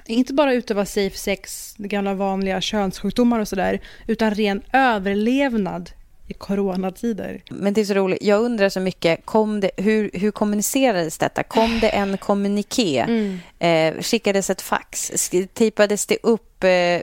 [0.06, 5.90] inte bara utöva safe sex, gamla vanliga könssjukdomar och sådär, utan ren överlevnad
[6.28, 7.42] i coronatider.
[7.50, 8.22] Men det är så roligt.
[8.22, 11.42] Jag undrar så mycket, kom det, hur, hur kommunicerades detta?
[11.42, 12.98] Kom det en kommuniké?
[12.98, 13.38] Mm.
[13.58, 15.12] Eh, skickades ett fax?
[15.54, 17.00] Tejpades det upp eh,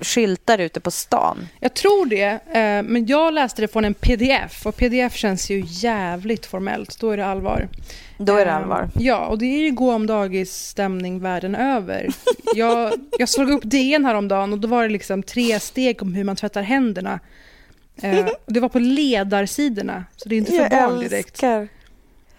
[0.00, 1.46] skyltar ute på stan?
[1.60, 2.24] Jag tror det,
[2.58, 7.00] eh, men jag läste det från en pdf och pdf känns ju jävligt formellt.
[7.00, 7.68] Då är det allvar.
[8.18, 8.88] Då är det Eh, allvar.
[8.94, 12.08] Ja, och det är ju gå om dagis stämning världen över.
[12.54, 16.24] Jag, jag slog upp DN häromdagen och då var det liksom tre steg om hur
[16.24, 17.20] man tvättar händerna.
[18.02, 21.28] Eh, det var på ledarsidorna, så det är inte för barn direkt.
[21.28, 21.68] älskar,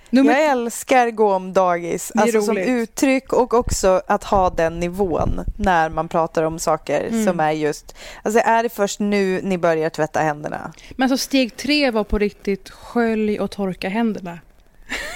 [0.09, 2.11] Nummer- jag älskar gå om dagis.
[2.15, 7.25] Alltså som uttryck och också att ha den nivån när man pratar om saker Mm.
[7.25, 7.95] som är just...
[8.23, 10.73] Alltså är det först nu ni börjar tvätta händerna?
[10.97, 14.39] Men så steg tre var på riktigt skölj och torka händerna.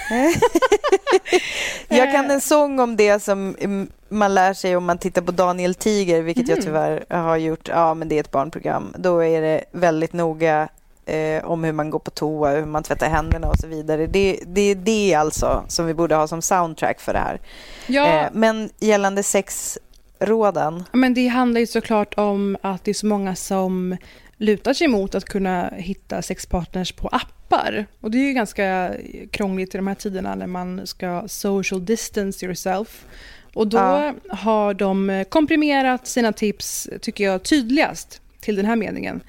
[1.87, 5.31] Jag kan en sång om det som mm, man lär sig om man tittar på
[5.31, 6.65] Daniel Tiger, vilket jag Mhm.
[6.65, 7.67] tyvärr har gjort.
[7.67, 8.93] Ja, men det är ett barnprogram.
[8.97, 10.67] Då är det väldigt noga
[11.05, 14.07] eh, om hur man går på toa, hur man tvättar händerna och så vidare.
[14.07, 17.39] Det, det är det alltså som vi borde ha som soundtrack för det här.
[17.87, 18.07] Ja.
[18.07, 20.83] Eh, men gällande sexråden.
[20.91, 23.97] Men det handlar ju såklart om att det är så många som
[24.39, 27.85] lutar sig mot att kunna hitta sexpartners på appar.
[28.01, 28.93] Och det är ju ganska
[29.31, 33.05] krångligt i de här tiderna när man ska social distance yourself.
[33.53, 34.13] Och då Ja.
[34.29, 39.21] har de komprimerat sina tips, tycker jag, tydligast till den här meningen.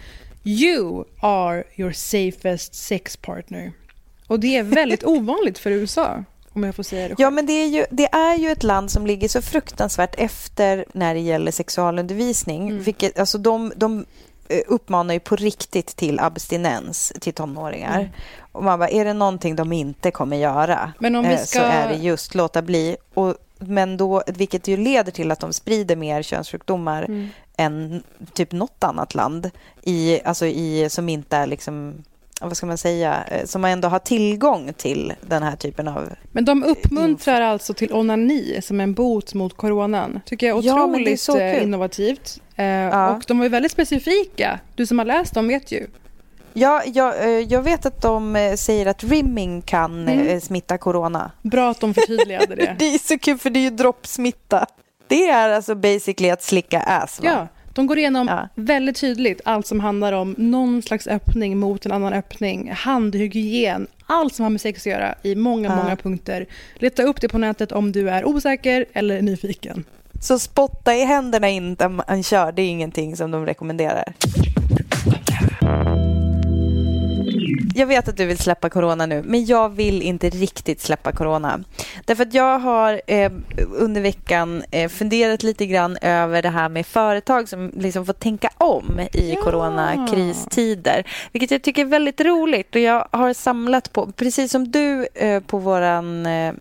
[0.45, 3.73] You are your safest sex partner.
[4.27, 7.17] Och det är väldigt ovanligt för USA, om jag får säga det själv.
[7.21, 10.85] Ja, men det är, ju, det är ju ett land som ligger så fruktansvärt efter
[10.93, 12.69] när det gäller sexualundervisning.
[12.71, 12.83] Mm.
[12.83, 14.05] Vilket, alltså de, de
[14.67, 17.99] uppmanar ju på riktigt till abstinens till tonåringar.
[17.99, 18.11] Mm.
[18.53, 20.93] Och man bara, är det någonting de inte kommer göra
[21.25, 22.97] eh, så ska- är det just låta bli.
[23.15, 27.29] Och, men då, vilket ju leder till att de sprider mer könssjukdomar Mm.
[27.57, 29.51] än typ något annat land
[29.83, 32.05] i, alltså i, som inte är liksom
[32.49, 36.45] vad ska man säga, eh, som ändå har tillgång till den här typen av Men
[36.45, 40.21] de uppmuntrar alltså till onani som en bot mot coronan.
[40.27, 42.41] tycker jag är Ja, otroligt det är eh, innovativt.
[42.57, 44.61] Eh, Och de var väldigt specifika.
[44.75, 45.87] Du som har läst dem vet ju.
[46.53, 50.29] Ja, jag, eh, jag vet att de eh, säger att rimming kan Mm.
[50.29, 51.31] eh, smitta corona.
[51.43, 52.77] Bra att de förtydligade det.
[52.79, 54.67] Det är så kul för det är ju droppsmitta.
[55.07, 57.29] Det är alltså basically att slicka ass va?
[57.29, 57.49] Ja,
[57.81, 62.13] de går igenom väldigt tydligt allt som handlar om någon slags öppning mot en annan
[62.13, 65.77] öppning, handhygien, allt som har med sex att göra i många, Ja.
[65.77, 66.47] många punkter.
[66.75, 69.85] Leta upp det på nätet om du är osäker eller nyfiken.
[70.23, 74.05] Så spotta i händerna innan man kör, det är ingenting som de rekommenderar.
[77.81, 81.61] Jag vet att du vill släppa corona nu, men jag vill inte riktigt släppa corona.
[82.05, 83.33] Därför att jag har eh,
[83.73, 88.51] under veckan eh, funderat lite grann över det här med företag som liksom får tänka
[88.59, 91.07] om i coronakristider.
[91.33, 92.75] Vilket jag tycker är väldigt roligt.
[92.75, 96.55] Och jag har samlat på, precis som du eh, på våran eh,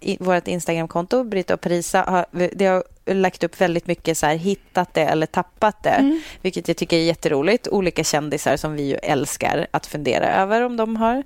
[0.00, 4.34] i vårt Instagramkonto, Britta och Parisa, har, det har lagt upp väldigt mycket så här,
[4.36, 6.22] hittat det eller tappat det, Mm.
[6.42, 7.68] vilket jag tycker är jätteroligt.
[7.68, 11.22] Olika kändisar som vi ju älskar att fundera över om de har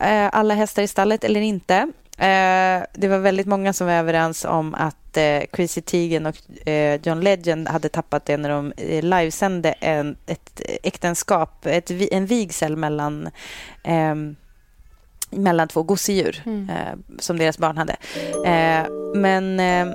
[0.00, 1.74] eh, alla hästar i stallet eller inte.
[2.18, 7.00] Eh, det var väldigt många som var överens om att eh, Chrissy Teigen och eh,
[7.02, 12.76] John Legend hade tappat det när de eh, livesände en, ett äktenskap, ett, en vigsel
[12.76, 13.28] mellan
[13.84, 14.36] ehm,
[15.30, 16.68] mellan två gosedjur Mm.
[16.70, 17.96] eh, som deras barn hade.
[18.44, 19.94] Eh, men eh,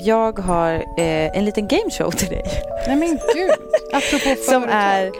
[0.00, 2.44] jag har eh, en liten gameshow till dig.
[2.86, 3.50] Nej men gud,
[3.92, 5.10] apropå som är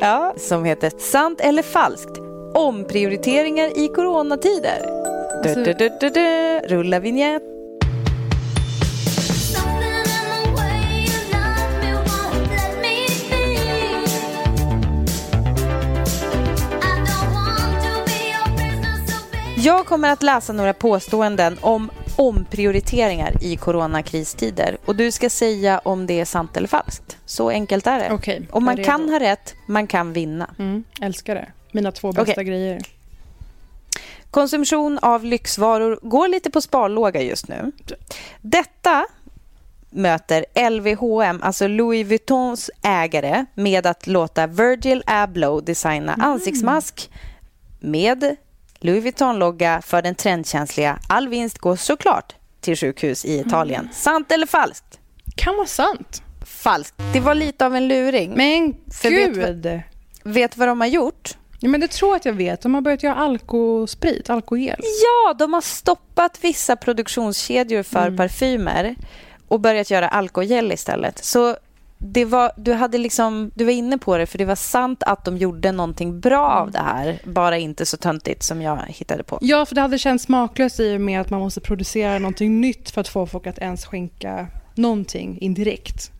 [0.00, 2.18] ja, som heter Sant eller falskt?
[2.54, 4.78] Omprioriteringar i coronatider.
[5.42, 6.58] Du, Alltså- du, du, du, du.
[6.76, 7.42] Rulla vignett.
[19.64, 24.76] Jag kommer att läsa några påståenden om omprioriteringar i coronakristider.
[24.84, 27.18] Och du ska säga om det är sant eller falskt.
[27.26, 28.14] Så enkelt är det.
[28.14, 29.12] Okej, och man är kan redo.
[29.12, 30.54] ha rätt, man kan vinna.
[30.58, 31.52] Mm, älskar det.
[31.72, 32.44] Mina två bästa Okej.
[32.44, 32.80] grejer.
[34.30, 37.72] Konsumtion av lyxvaror går lite på sparlåga just nu.
[38.40, 39.06] Detta
[39.90, 47.10] möter LVHM, alltså Louis Vuittons ägare, med att låta Virgil Abloh designa ansiktsmask
[47.80, 48.36] med
[48.84, 50.98] Louis Vuitton-logga för den trendkänsliga.
[51.08, 53.88] All vinst går såklart till sjukhus i Italien.
[53.92, 54.98] Sant eller falskt?
[55.36, 56.22] Kan vara sant.
[56.46, 56.94] Falskt.
[57.12, 58.32] Det var lite av en luring.
[58.36, 59.66] Men För vet gud!
[59.66, 59.80] vad-
[60.34, 61.36] Vet vad de har gjort?
[61.60, 62.60] Ja, men det tror jag att jag vet.
[62.60, 64.80] De har börjat göra alkosprit, alkogel.
[64.80, 68.94] Ja, de har stoppat vissa produktionskedjor för parfymer
[69.48, 71.24] och börjat göra alkogel istället.
[71.24, 71.56] Så
[72.06, 75.24] det var, du, hade liksom, du var inne på det, för det var sant att
[75.24, 77.20] de gjorde någonting bra av det här.
[77.24, 79.38] Bara inte så töntigt som jag hittade på.
[79.40, 82.90] Ja, för det hade känts smaklöst i och med att man måste producera någonting nytt
[82.90, 86.10] för att få folk att ens skänka någonting indirekt.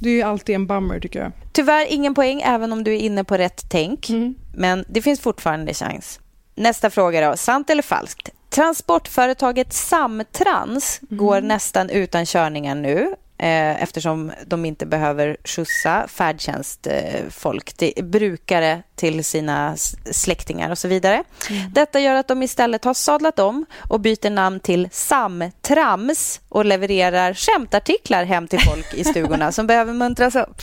[0.00, 1.32] Det är ju alltid en bummer tycker jag.
[1.52, 4.08] Tyvärr ingen poäng, även om du är inne på rätt tänk.
[4.54, 6.20] Men det finns fortfarande chans.
[6.54, 7.36] Nästa fråga då.
[7.36, 8.30] Sant eller falskt?
[8.48, 18.04] Transportföretaget Samtrans går nästan utan körningar nu eh, eftersom de inte behöver skjutsa färdtjänstfolk, till,
[18.04, 19.76] brukare till sina
[20.10, 21.24] släktingar och så vidare.
[21.72, 27.34] Detta gör att de istället har sadlat om och byter namn till Samtrams och levererar
[27.34, 30.62] skämtartiklar hem till folk i stugorna som behöver muntras upp.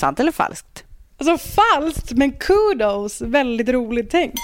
[0.00, 0.84] Sant eller falskt?
[1.18, 3.20] Alltså falskt, men kudos!
[3.20, 4.38] Väldigt roligt tänkt.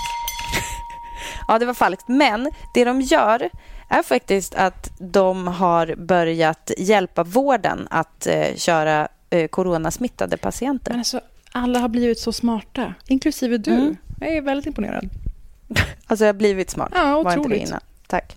[1.49, 2.09] Ja, det var falskt.
[2.09, 3.51] Men det de gör
[3.99, 10.91] är faktiskt att de har börjat hjälpa vården att eh, köra eh, coronasmittade patienter.
[10.93, 11.21] Men alltså,
[11.53, 13.71] alla har blivit så smarta, inklusive du.
[13.71, 13.97] Mm.
[14.21, 15.09] Jag är väldigt imponerad.
[16.07, 16.93] Alltså, jag har blivit smart.
[16.95, 17.69] Ja, Var inte det otroligt.
[17.69, 17.81] innan.
[18.07, 18.37] Tack.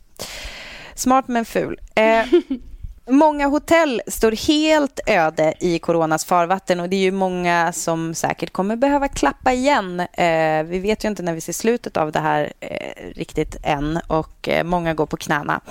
[0.95, 1.79] Smart men ful.
[1.95, 2.25] Eh,
[3.07, 8.53] många hotell står helt öde i coronas farvatten och det är ju många som säkert
[8.53, 9.99] kommer behöva klappa igen.
[9.99, 13.99] Eh, vi vet ju inte när vi ser slutet av det här eh, riktigt än
[14.07, 15.61] och eh, många går på knäna.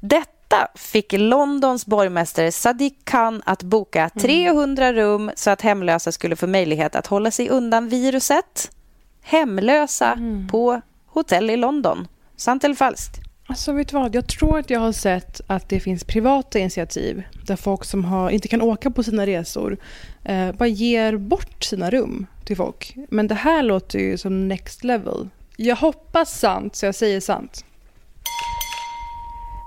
[0.00, 6.46] Detta fick Londons borgmästare Sadiq Khan att boka 300 rum så att hemlösa skulle få
[6.46, 8.70] möjlighet att hålla sig undan viruset.
[9.22, 10.18] Hemlösa
[10.50, 12.08] på hotell i London.
[12.36, 13.23] Sant eller falskt?
[13.46, 17.22] Alltså vet du vad, jag tror att jag har sett att det finns privata initiativ
[17.46, 19.76] där folk som har, inte kan åka på sina resor
[20.24, 22.94] eh, bara ger bort sina rum till folk.
[23.10, 25.28] Men det här låter ju som next level.
[25.56, 27.64] Jag hoppas sant, så jag säger sant.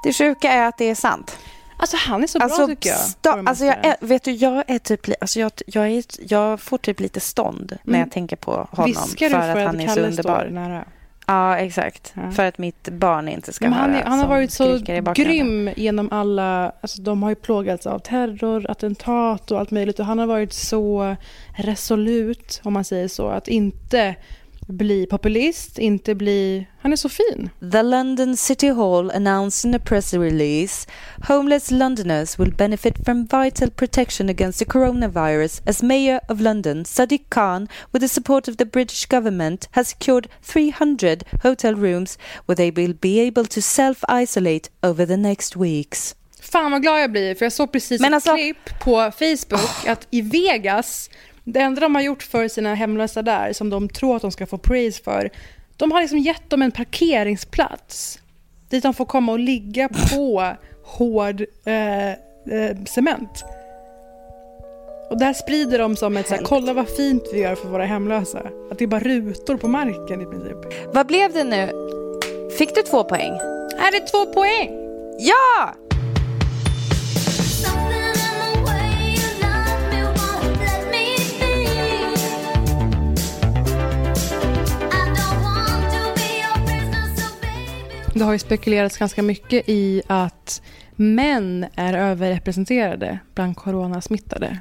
[0.04, 1.38] Det sjuka är att det är sant.
[1.80, 2.98] Alltså han är så bra Alltså, tycker jag.
[3.00, 6.78] sta- alltså jag är, vet du, jag är typ, alltså jag, jag, är, jag får
[6.78, 8.00] typ lite stånd när Mm.
[8.08, 8.86] jag tänker på honom.
[8.86, 10.48] Viskar du för, att han är så underbar.
[10.52, 10.86] nära?
[11.30, 12.14] Ja, exakt.
[12.16, 12.32] Ja.
[12.32, 14.80] För att mitt barn inte ska Men han, höra han har varit så
[15.16, 16.72] grym genom alla...
[16.82, 20.00] Alltså de har ju plågats av terror, attentat och allt möjligt.
[20.00, 21.16] Och han har varit så
[21.58, 23.28] resolut, om man säger så.
[23.28, 24.16] Att inte
[24.68, 26.68] bli populist, inte bli...
[26.82, 27.50] Han är så fin.
[27.72, 30.88] The London City Hall announced in a press release
[31.28, 37.30] homeless Londoners will benefit from vital protection against the coronavirus as Mayor of London, Sadiq
[37.30, 42.72] Khan, with the support of the British government, has secured 300 hotel rooms where they
[42.72, 46.16] will be able to self-isolate over the next weeks.
[46.52, 49.88] Fan vad glad jag blir, för jag såg precis Men ett alltså- klipp på Facebook
[49.88, 51.10] att i Vegas,
[51.54, 54.46] det enda de har gjort för sina hemlösa där, som de tror att de ska
[54.46, 55.30] få praise för,
[55.78, 58.20] de har liksom gett dem en parkeringsplats
[58.70, 63.44] dit de får komma och ligga på hård eh, eh, cement.
[65.10, 67.86] Och där sprider de som ett så här, kolla vad fint vi gör för våra
[67.86, 68.40] hemlösa.
[68.72, 70.58] Att det är bara rutor på marken i princip.
[70.94, 71.70] Vad blev det nu?
[72.58, 73.32] Fick du två poäng?
[73.32, 74.70] Är det två poäng?
[75.20, 75.74] Ja!
[88.18, 90.62] Det har ju spekulerats ganska mycket i att
[90.96, 94.58] män är överrepresenterade bland coronasmittade.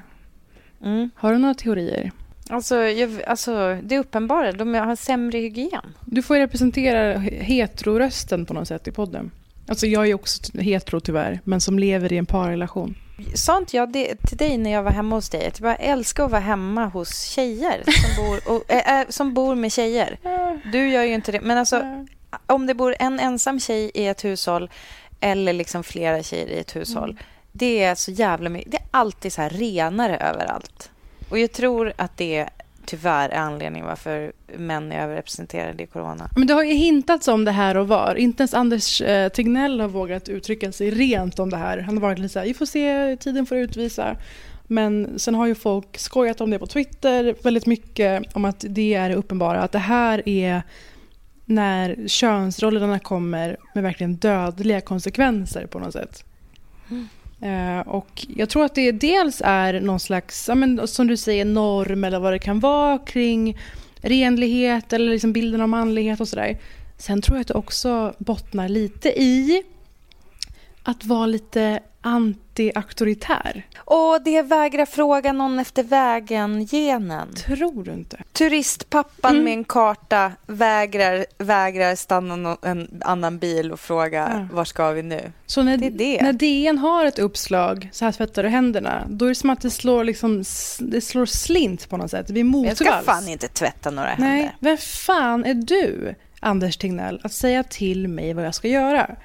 [0.84, 1.10] Mm.
[1.14, 2.10] Har du några teorier?
[2.48, 4.52] Alltså, jag, alltså, det är uppenbara.
[4.52, 5.94] De har sämre hygien.
[6.04, 9.30] Du får ju representera he- heterorösten på något sätt i podden.
[9.68, 12.94] Alltså jag är också hetero tyvärr, men som lever i en parrelation.
[13.34, 15.46] Sa inte jag det till dig när jag var hemma hos dig?
[15.46, 19.54] Att jag älskar att vara hemma hos tjejer som bor, och, äh, äh, som bor
[19.54, 20.18] med tjejer.
[20.72, 21.40] Du gör ju inte det.
[21.40, 22.06] Men alltså,
[22.46, 24.70] om det bor en ensam tjej i ett hushåll
[25.20, 27.18] eller liksom flera tjejer i ett hushåll.
[27.52, 28.72] Det är så jävla mycket.
[28.72, 30.90] Det är alltid så här renare överallt.
[31.30, 32.48] Och jag tror att det
[32.86, 36.28] tyvärr är anledningen varför män är överrepresenterade i corona.
[36.36, 38.14] Men det har ju hintats om det här och var.
[38.14, 41.78] Inte ens Anders eh, Tegnell har vågat uttrycka sig rent om det här.
[41.78, 44.16] Han har varit lite så här, vi får se, tiden får utvisa.
[44.66, 48.94] Men sen har ju folk skojat om det på Twitter väldigt mycket om att det
[48.94, 49.60] är det uppenbara.
[49.60, 50.62] Att det här är
[51.46, 56.24] när könsrollerna kommer med verkligen dödliga konsekvenser på något sätt.
[56.90, 57.08] Mm.
[57.40, 61.44] Eh, och jag tror att det dels är någon slags, ja, men, som du säger,
[61.44, 63.58] norm eller vad det kan vara kring
[63.96, 66.58] renlighet eller liksom bilden av manlighet och sådär.
[66.98, 69.62] Sen tror jag att det också bottnar lite i
[70.88, 73.62] att vara lite anti-auktoritär.
[73.78, 77.28] Och det vägrar fråga någon efter vägen-genen.
[77.34, 78.16] Tror du inte?
[78.32, 79.44] Turistpappan Mm.
[79.44, 84.56] med en karta vägrar, vägrar stanna nå- en annan bil och fråga Ja.
[84.56, 85.32] var ska vi nu?
[85.46, 86.22] Så när, Det är det.
[86.22, 89.60] när DN har ett uppslag, så här tvättar du händerna, då är det som att
[89.60, 90.44] det slår, liksom,
[90.78, 92.26] det slår slint på något sätt.
[92.30, 93.06] Blir Men jag ska motvalls.
[93.06, 94.28] fan inte tvätta några händer.
[94.28, 99.16] Nej, vem fan är du, Anders Tegnell, att säga till mig vad jag ska göra?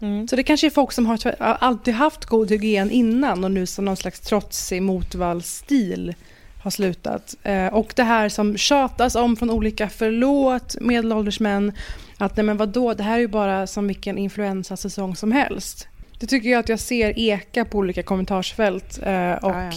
[0.00, 0.28] Mm.
[0.28, 3.84] Så det kanske är folk som har alltid haft god hygien innan och nu som
[3.84, 6.14] någon slags trotsig motvallsstil
[6.62, 7.34] har slutat.
[7.42, 11.72] Eh, och det här som tjatas om från olika förlåt medelålders män
[12.18, 15.88] att nej men vadå, det här är ju bara som vilken influensasäsong som helst.
[16.20, 19.72] Det tycker jag att jag ser eka på olika kommentarsfält eh, och Ja, ja.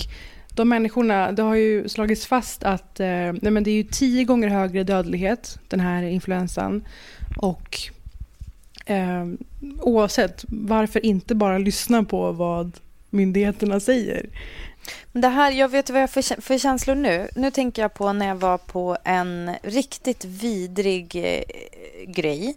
[0.56, 4.24] de människorna, det har ju slagits fast att eh, nej men det är ju tio
[4.24, 6.84] gånger högre dödlighet, den här influensan.
[7.38, 7.80] Och
[8.92, 9.26] eh,
[9.80, 12.72] oavsett, varför inte bara lyssna på vad
[13.10, 14.26] myndigheterna säger?
[15.12, 17.30] Men Det här, jag vet vad jag kä- för känslor nu.
[17.36, 21.44] Nu tänker jag på när jag var på en riktigt vidrig eh,
[22.08, 22.56] grej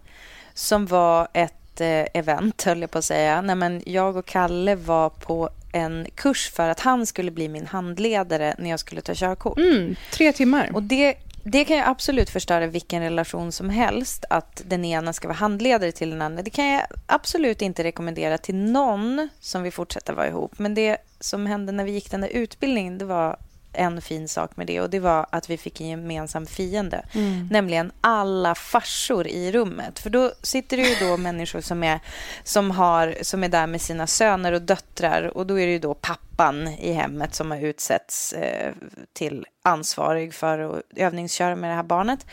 [0.54, 3.40] som var ett eh, event, höll jag på att säga.
[3.40, 7.66] Nej, men jag och Kalle var på en kurs för att han skulle bli min
[7.66, 9.58] handledare när jag skulle ta körkort.
[9.58, 10.70] Mm, tre timmar.
[10.74, 11.14] Och det,
[11.44, 15.92] det kan ju absolut förstöra vilken relation som helst att den ena ska vara handledare
[15.92, 16.42] till den andra.
[16.42, 20.58] Det kan jag absolut inte rekommendera till någon som vill fortsätta vara ihop.
[20.58, 23.36] Men det som hände när vi gick den där utbildningen, det var
[23.74, 27.04] en fin sak med det och det var att vi fick en gemensam fiende.
[27.12, 27.48] Mm.
[27.50, 29.98] Nämligen alla farsor i rummet.
[29.98, 32.00] För då sitter det ju då människor som är,
[32.44, 35.78] som, har, som är där med sina söner och döttrar och då är det ju
[35.78, 38.72] då pappan i hemmet som har utsetts eh,
[39.12, 42.26] till ansvarig för att övningsköra med det här barnet.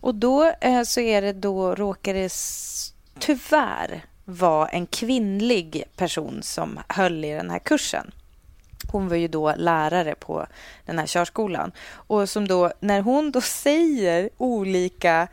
[0.00, 2.32] Och då eh, så är det då, råkar det
[3.18, 8.12] tyvärr vara en kvinnlig person som höll i den här kursen.
[8.96, 10.46] Hon var ju då lärare på
[10.86, 11.72] den här körskolan.
[11.92, 15.28] Och som då, när hon då säger olika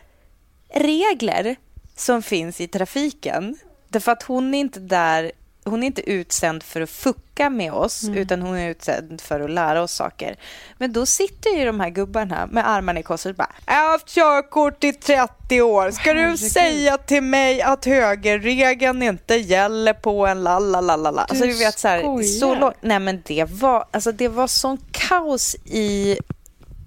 [0.73, 1.55] regler
[1.95, 3.57] som finns i trafiken.
[3.87, 5.31] Därför att hon är inte där,
[5.65, 9.49] hon är inte utsänd för att fucka med oss, utan hon är utsänd för att
[9.49, 10.35] lära oss saker.
[10.77, 13.91] Men då sitter ju de här gubbarna med armarna i kors och bara Jag har
[13.91, 15.91] haft körkort i 30 år.
[15.91, 16.39] Ska du Herregud.
[16.39, 21.21] säga till mig att högerregeln inte gäller på en lalalala?
[21.21, 22.75] Alltså du vet så här, så långt.
[22.81, 26.17] Nej men det var, alltså det var sån kaos i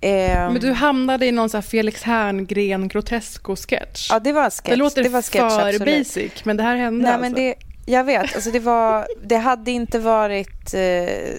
[0.01, 4.09] ehm, Men du hamnade i någon sån här Felix Herngren Grotesco-sketch.
[4.11, 4.69] Ja, det var en sketch.
[4.71, 5.99] det låter det var sketch, för absolut.
[5.99, 7.21] basic, men det här hände Nej, alltså.
[7.21, 7.55] men det,
[7.87, 8.35] jag vet.
[8.35, 10.75] Alltså det, var, det hade inte varit...
[10.75, 11.35] Eh,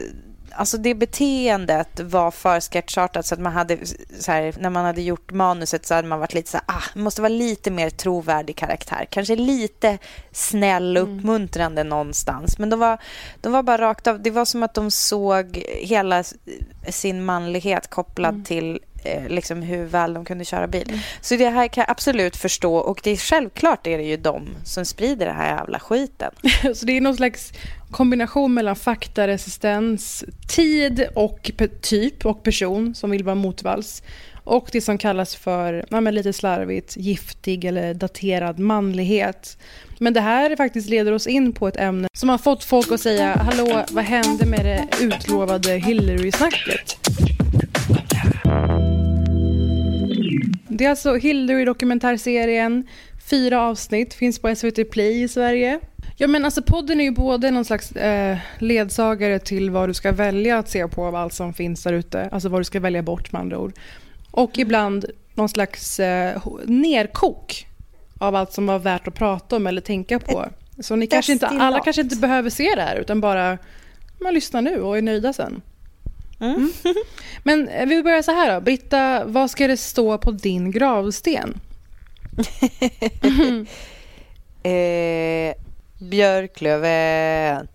[0.51, 3.77] alltså det beteendet var för sketchartat så att man hade,
[4.19, 6.99] så här, när man hade gjort manuset så hade man varit lite så här, ah,
[6.99, 9.07] måste vara lite mer trovärdig karaktär.
[9.09, 9.97] Kanske lite
[10.31, 11.19] snäll och Mm.
[11.19, 12.57] uppmuntrande någonstans.
[12.59, 12.97] Men de var,
[13.41, 16.23] de var bara rakt av, det var som att de såg hela
[16.89, 18.43] sin manlighet kopplad Mm.
[18.45, 18.79] till
[19.29, 20.99] liksom hur väl de kunde köra bil.
[21.21, 24.47] Så det här kan jag absolut förstå och det är självklart är det ju de
[24.63, 26.31] som sprider den här jävla skiten.
[26.75, 27.53] Så det är någon slags
[27.91, 31.51] kombination mellan faktaresistens, tid och
[31.81, 34.03] typ och person som vill vara motvalls
[34.47, 39.57] och det som kallas för, ja, lite slarvigt, giftig eller daterad manlighet.
[39.99, 43.01] Men det här faktiskt leder oss in på ett ämne som har fått folk att
[43.01, 46.97] säga hallå, vad hände med det utlovade Hillary-snacket?
[50.77, 52.87] Det är alltså Hillary-dokumentärserien.
[53.29, 55.79] Fyra avsnitt, finns på SVT Play i Sverige.
[56.17, 60.11] Ja men alltså podden är ju både någon slags eh, ledsagare till vad du ska
[60.11, 62.29] välja att se på av allt som finns där ute.
[62.31, 63.73] Alltså vad du ska välja bort med andra ord.
[64.31, 67.67] Och ibland någon slags eh, nerkok
[68.19, 70.45] av allt som var värt att prata om eller tänka på.
[70.79, 73.57] Så ni kanske inte, alla kanske inte behöver se det här utan bara
[74.21, 75.61] man lyssnar nu och är nöjda sen.
[76.39, 76.71] Mm.
[77.43, 78.61] Men eh, vi börjar så här då.
[78.61, 81.59] Britta, vad ska det stå på din gravsten?
[84.63, 85.53] Eh,
[85.99, 87.67] Björklöven.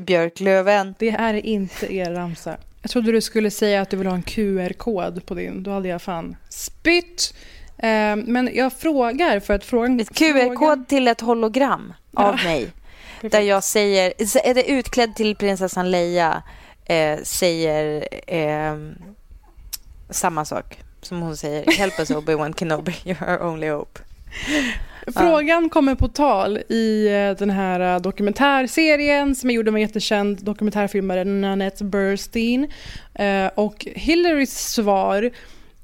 [0.00, 0.94] Björklöven.
[0.98, 2.56] Det är inte er ramsa.
[2.82, 5.62] Jag trodde du skulle säga att du vill ha en QR-kod på din.
[5.62, 7.34] Då hade jag fan spytt.
[7.78, 10.04] Eh, men jag frågar för att frågan...
[10.04, 12.70] QR-kod till ett hologram av mig.
[13.20, 14.12] Där jag säger,
[14.44, 16.42] är det utklädd till prinsessan Leia,
[16.84, 18.76] eh, säger eh,
[20.10, 21.72] samma sak som hon säger.
[21.78, 24.00] Help us Obi-Wan Kenobi, you're our only hope.
[25.06, 29.80] Frågan kommer på tal i eh, den här eh, dokumentärserien som är gjord av en
[29.80, 32.68] jättekänd dokumentärfilmare, Nanette Burstein.
[33.14, 35.30] Eh, och Hillarys svar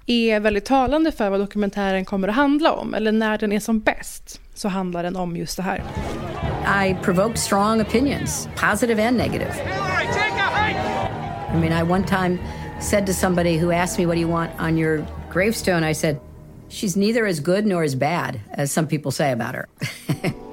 [0.06, 2.94] är väldigt talande för vad dokumentären kommer att handla om.
[2.94, 5.82] Eller när den är som bäst så handlar den om just det här.
[6.86, 9.54] I provoke strong opinions, positive and negative.
[11.48, 12.38] I mean, I one time
[12.80, 15.82] said to somebody who asked me, What do you want on your gravestone?
[15.82, 16.20] I said,
[16.68, 19.68] She's neither as good nor as bad as some people say about her.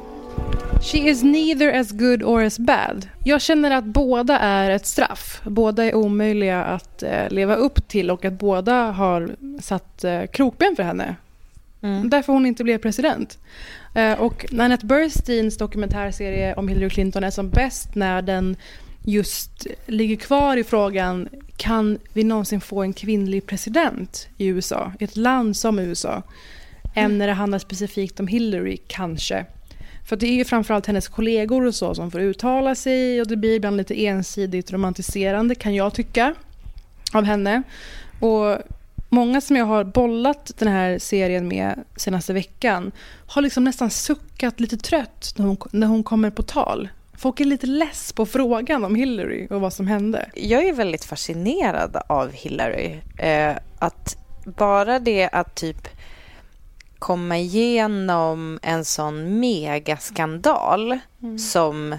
[0.85, 3.09] She is neither as good or as bad.
[3.23, 5.41] Jag känner att båda är ett straff.
[5.45, 10.75] Båda är omöjliga att eh, leva upp till och att båda har satt eh, krokben
[10.75, 11.15] för henne.
[11.81, 12.09] Mm.
[12.09, 13.39] Därför hon inte blev president.
[13.93, 18.55] Eh, och Nanette Bursteins dokumentärserie om Hillary Clinton är som bäst när den
[19.05, 25.03] just ligger kvar i frågan kan vi någonsin få en kvinnlig president i USA, i
[25.03, 26.23] ett land som USA,
[26.95, 29.45] än när det handlar specifikt om Hillary, kanske.
[30.05, 33.37] För det är ju framförallt hennes kollegor och så som får uttala sig och det
[33.37, 36.35] blir ibland lite ensidigt romantiserande kan jag tycka
[37.13, 37.63] av henne.
[38.19, 38.57] Och
[39.09, 42.91] många som jag har bollat den här serien med senaste veckan
[43.27, 46.89] har liksom nästan suckat lite trött när hon, när hon kommer på tal.
[47.17, 50.29] Folk är lite less på frågan om Hillary och vad som hände.
[50.33, 52.99] Jag är väldigt fascinerad av Hillary.
[53.17, 55.87] Eh, att bara det att typ
[56.99, 61.39] komma igenom en sån megaskandal mm.
[61.39, 61.95] som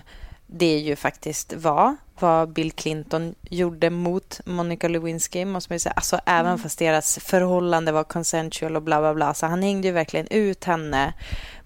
[0.46, 5.92] det ju faktiskt var vad Bill Clinton gjorde mot Monica Lewinsky, måste man ju säga.
[5.96, 6.40] Alltså mm.
[6.40, 9.34] även fast deras förhållande var consensual och bla bla bla.
[9.34, 11.14] Så han hängde ju verkligen ut henne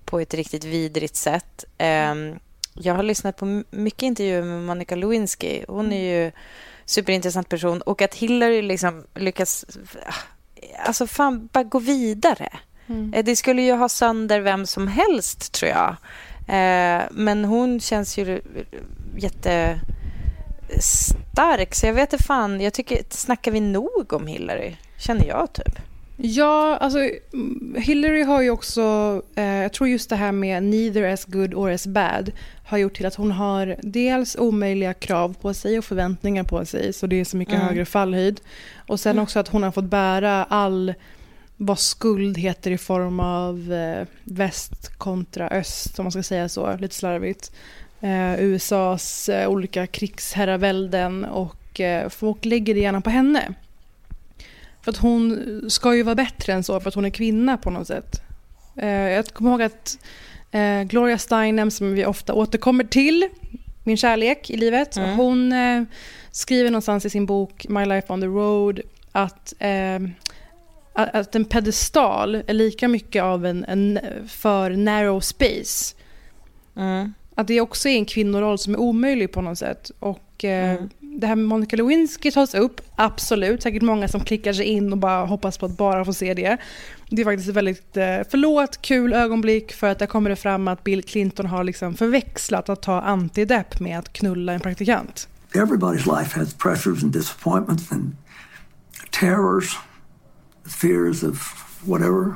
[0.05, 1.65] på ett riktigt vidrigt sätt.
[1.79, 2.39] Um,
[2.83, 5.65] jag har lyssnat på mycket intervjuer med Monica Lewinsky.
[5.69, 6.33] Hon är ju
[6.85, 7.83] superintressant person.
[7.83, 9.65] Och att Hillary liksom lyckas...
[10.87, 12.49] Alltså fan, bara gå vidare.
[12.87, 13.15] Mm.
[13.15, 15.97] Eh, det skulle ju ha sönder vem som helst, tror jag.
[16.49, 18.41] Eh, men hon känns ju
[19.17, 19.85] jättestark.
[21.75, 22.61] Så jag vet inte fan.
[22.61, 24.77] Jag tycker, snackar vi nog om Hillary?
[24.99, 25.90] Känner jag typ.
[26.23, 26.99] Ja, alltså
[27.77, 28.83] Hillary har ju också,
[29.35, 32.33] eh, jag tror just det här med neither as good or as bad
[32.65, 36.93] har gjort till att hon har dels omöjliga krav på sig och förväntningar på sig,
[36.93, 37.67] så det är så mycket mm.
[37.67, 38.41] högre fallhöjd.
[38.87, 39.23] Och sen mm.
[39.23, 40.95] också att hon har fått bära all
[41.57, 46.77] vad skuld heter i form av eh, väst kontra öst, om man ska säga så,
[46.77, 47.53] lite slarvigt.
[48.01, 53.55] Eh, USAs eh, olika krigsherravälden och eh, folk lägger det gärna på henne.
[54.83, 57.71] För att hon ska ju vara bättre än så för att hon är kvinna på
[57.71, 58.23] något sätt.
[58.77, 59.99] Eh, jag kommer ihåg att
[60.51, 63.29] eh, Gloria Steinem som vi ofta återkommer till,
[63.85, 65.17] min kärlek i livet, mm.
[65.17, 65.83] hon eh,
[66.31, 68.81] skriver någonstans i sin bok My Life on the Road
[69.13, 69.55] att
[70.93, 75.97] att en pedestal är lika mycket av en, en för narrow space.
[76.77, 77.15] Mm.
[77.35, 79.91] Att det också är en kvinnoroll som är omöjlig på något sätt.
[80.01, 80.89] Och mm
[81.21, 83.63] det här med Monica Lewinsky tas upp, absolut.
[83.63, 86.57] Säkert många som klickar sig in och bara hoppas på att bara få se det.
[87.11, 90.69] Det är faktiskt ett väldigt, eh, förlåt, kul ögonblick för att där kommer det fram
[90.69, 95.29] att Bill Clinton har liksom förväxlat att ta antidepp med att knulla en praktikant.
[95.53, 98.17] Everybody's life has pressures and disappointments and
[99.11, 99.79] terrors,
[100.81, 102.35] fears of whatever.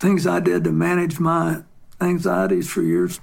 [0.00, 1.54] Things I did to manage my
[2.00, 3.20] anxieties for years.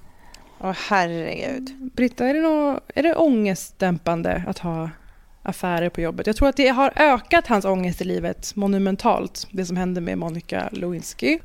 [0.61, 1.91] Åh herregud.
[1.95, 4.89] Britta, är det, nå, är det ångestdämpande att ha
[5.43, 6.27] affärer på jobbet?
[6.27, 10.17] Jag tror att det har ökat hans ångest i livet monumentalt, det som hände med
[10.17, 11.39] Monica Lewinsky.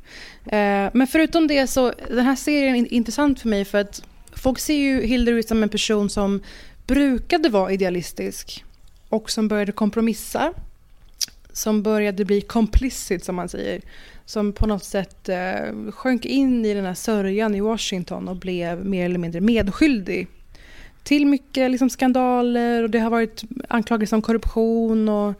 [0.45, 4.03] Eh, men förutom det så, den här serien är intressant för mig för att
[4.33, 6.41] folk ser ju Hillary som en person som
[6.87, 8.63] brukade vara idealistisk
[9.09, 10.53] och som började kompromissa.
[11.53, 13.81] Som började bli complicit som man säger
[14.25, 18.85] som på något sätt eh, sjönk in i den här sörjan i Washington och blev
[18.85, 20.27] mer eller mindre medskyldig
[21.03, 25.33] till mycket liksom, skandaler och det har varit anklagelser om korruption och,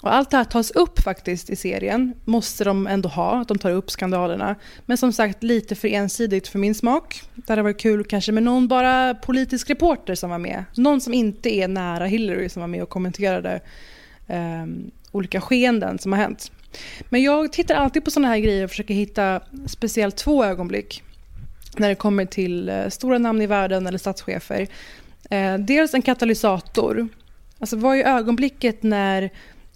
[0.00, 3.58] och allt det här tas upp faktiskt i serien, måste de ändå ha, att de
[3.58, 4.54] tar upp skandalerna.
[4.86, 7.22] Men som sagt lite för ensidigt för min smak.
[7.34, 10.64] Det hade varit kul kanske med någon bara politisk reporter som var med.
[10.74, 13.60] Någon som inte är nära Hillary som var med och kommenterade
[14.26, 14.66] eh,
[15.18, 16.52] olika skeenden som har hänt.
[17.08, 21.02] Men jag tittar alltid på sådana här grejer och försöker hitta speciellt två ögonblick
[21.76, 24.68] när det kommer till eh, stora namn i världen eller statschefer
[25.30, 27.08] Eh, dels en katalysator.
[27.58, 29.30] Alltså vad är ögonblicket när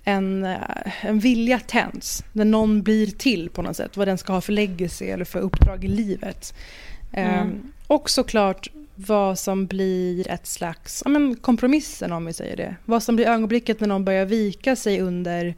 [0.04, 2.24] en, eh, en vilja tänds?
[2.32, 3.96] När någon blir till på något sätt.
[3.96, 6.54] Vad den ska ha för legacy eller för uppdrag i livet.
[7.14, 7.72] Mm.
[7.86, 12.76] och såklart vad som blir ett slags ja, men kompromissen om vi säger det.
[12.84, 15.54] Vad som blir ögonblicket när någon börjar vika sig under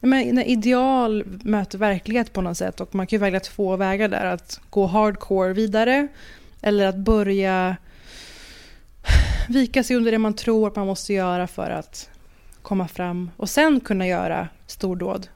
[0.00, 4.08] men när ideal möter verklighet på något sätt och man kan ju välja två vägar
[4.08, 4.26] där.
[4.26, 6.08] Att gå hardcore vidare
[6.60, 7.76] eller att börja
[9.48, 12.10] vika sig under det man tror att man måste göra för att
[12.62, 15.28] komma fram och sen kunna göra stordåd.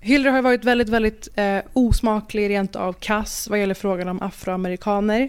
[0.00, 5.28] Hillary har varit väldigt, väldigt eh, osmaklig, rent av kass vad gäller frågan om afroamerikaner.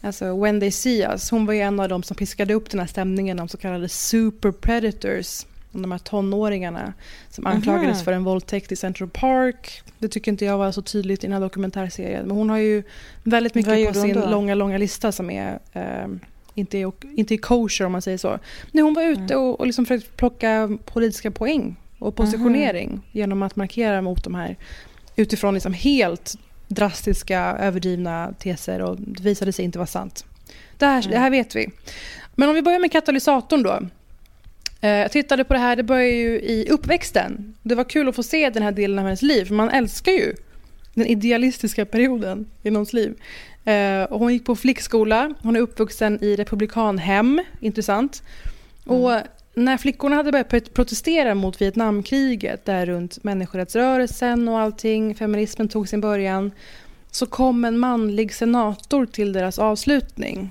[0.00, 2.80] Alltså When They See Us, hon var ju en av dem som piskade upp den
[2.80, 5.46] här stämningen om så kallade super predators.
[5.72, 6.92] Om de här tonåringarna
[7.30, 8.04] som anklagades Mhm.
[8.04, 9.82] för en våldtäkt i Central Park.
[9.98, 12.26] Det tycker inte jag var så tydligt i den här dokumentärserien.
[12.26, 12.82] Men hon har ju
[13.22, 14.30] väldigt mycket på sin då?
[14.30, 16.06] långa, långa lista som är eh,
[16.54, 18.38] inte, är, inte är kosher om man säger så.
[18.72, 23.56] Nej, hon var ute och, och liksom försökte plocka politiska poäng och positionering genom att
[23.56, 24.56] markera mot de här
[25.16, 26.36] utifrån liksom helt
[26.70, 30.24] drastiska, överdrivna teser och det visade sig inte vara sant.
[30.78, 31.70] Det här, det här vet vi.
[32.34, 33.80] Men om vi börjar med katalysatorn då.
[34.80, 37.54] Eh, Jag tittade på det här, det börjar ju i uppväxten.
[37.62, 40.12] Det var kul att få se den här delen av hennes liv, för man älskar
[40.12, 40.34] ju
[40.94, 43.14] den idealistiska perioden i någons liv.
[43.64, 48.22] Eh, och hon gick på flickskola, hon är uppvuxen i republikanhem, intressant.
[48.86, 49.12] Och
[49.54, 55.88] när flickorna hade börjat prot- protestera mot Vietnamkriget, där runt människorättsrörelsen och allting, feminismen tog
[55.88, 56.50] sin början,
[57.10, 60.50] så kom en manlig senator till deras avslutning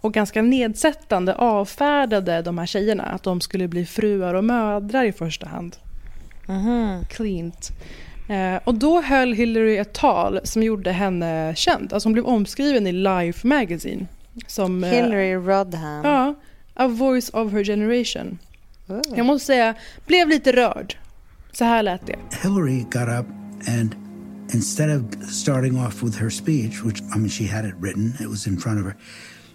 [0.00, 5.12] och ganska nedsättande avfärdade de här tjejerna att de skulle bli fruar och mödrar i
[5.12, 5.76] första hand.
[7.08, 7.70] Cleant.
[8.28, 11.92] Eh, och då höll Hillary ett tal som gjorde henne känd.
[11.92, 14.06] Alltså hon blev omskriven i Life Magazine.
[14.46, 16.04] Som, eh, Hillary Rodham.
[16.04, 16.34] Ja,
[16.76, 18.38] a voice of her generation.
[19.16, 19.74] Jag måste säga,
[20.06, 20.96] blev lite rörd.
[21.52, 22.18] Så här lät det.
[22.42, 23.26] Hillary got up
[23.68, 23.94] and
[24.54, 28.28] instead of starting off with her speech, which I mean, she had it written, it
[28.28, 28.96] was in front of her,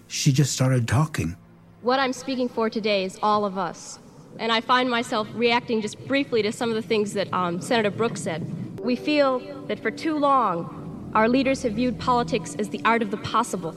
[0.08, 1.36] she just started talking.
[1.82, 3.98] What I'm speaking for today is all of us.
[4.38, 7.90] And I find myself reacting just briefly to some of the things that um, Senator
[7.90, 8.42] Brooks said.
[8.80, 13.10] We feel that for too long, our leaders have viewed politics as the art of
[13.10, 13.74] the possible.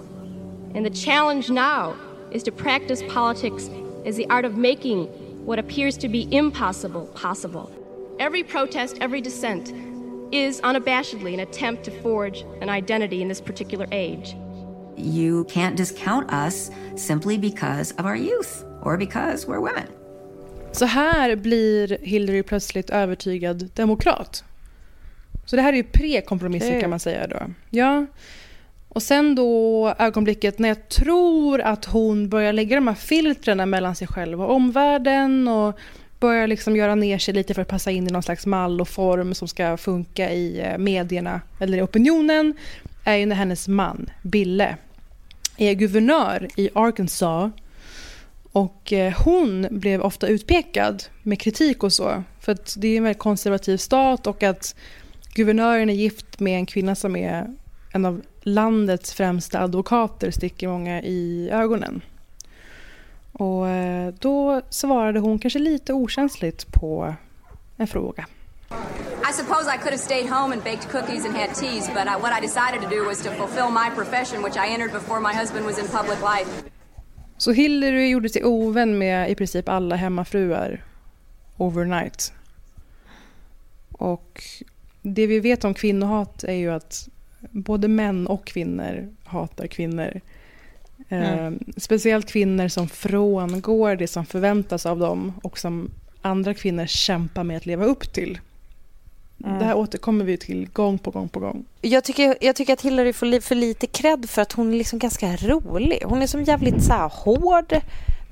[0.75, 1.95] And the challenge now
[2.33, 3.69] is to practice politics
[4.05, 5.05] as the art of making
[5.45, 7.71] what appears to be impossible possible.
[8.19, 9.73] Every protest, every dissent
[10.31, 14.35] is unabashedly an attempt to forge an identity in this particular age.
[14.97, 19.87] You can't discount us simply because of our youth or because we're women.
[20.71, 24.43] Så här blir Hillary plötsligt övertygad demokrat.
[25.45, 26.81] Så det här är ju pre-kompromissen Kul.
[26.81, 27.39] kan man säga då.
[27.69, 28.05] Ja.
[28.93, 33.95] Och sen då ögonblicket när jag tror att hon börjar lägga de här filtren mellan
[33.95, 35.79] sig själv och omvärlden och
[36.19, 38.89] börjar liksom göra ner sig lite för att passa in i någon slags mall och
[38.89, 42.53] form som ska funka i eh, medierna eller i opinionen
[43.03, 44.77] är ju när hennes man, Bille,
[45.57, 47.51] är guvernör i Arkansas
[48.51, 52.23] och eh, hon blev ofta utpekad med kritik och så.
[52.39, 54.75] För att det är en väldigt konservativ stat och att
[55.33, 57.47] guvernören är gift med en kvinna som är
[57.93, 62.01] en av landets främsta advokater sticker många i ögonen.
[63.31, 67.15] Och eh, då svarade hon kanske lite okänsligt på
[67.77, 68.25] en fråga.
[69.29, 72.15] I suppose I could have stayed home and baked cookies and had teas, but I,
[72.21, 75.33] what I decided to do was to fulfill my profession, which I entered before my
[75.39, 76.69] husband was in public life.
[77.37, 80.83] Så Hillary gjorde sig ovän med i princip alla hemmafruar
[81.57, 82.33] overnight.
[83.91, 84.43] Och
[85.01, 87.09] det vi vet om kvinnohat är ju att
[87.51, 90.21] både män och kvinnor hatar kvinnor.
[91.09, 91.53] Mm.
[91.53, 95.91] Eh, speciellt kvinnor som frångår det som förväntas av dem och som
[96.21, 98.39] andra kvinnor kämpar med att leva upp till.
[99.43, 99.59] Mm.
[99.59, 101.65] Det här återkommer vi till gång på gång på gång.
[101.81, 104.99] Jag tycker, jag tycker att Hillary får för lite cred för att hon är liksom
[104.99, 106.03] ganska rolig.
[106.05, 107.81] Hon är som jävligt så här hård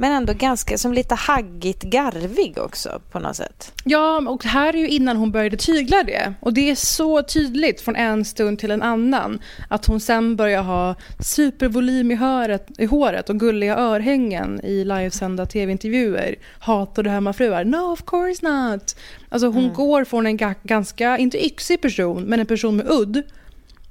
[0.02, 3.72] men ändå ganska som lite haggigt garvig också på något sätt.
[3.86, 6.34] Ja, och här är ju innan hon började tygla det.
[6.40, 9.40] Och det är så tydligt från en stund till en annan
[9.70, 15.46] att hon sen börjar ha supervolym i, höret, i håret och gulliga örhängen i livesända
[15.46, 16.36] tv-intervjuer.
[16.60, 17.64] Hatar du hemmafruar?
[17.66, 18.96] No, of course not.
[19.30, 19.74] Alltså hon Mm.
[19.76, 23.24] går från en ga- ganska, inte yxig person, men en person med udd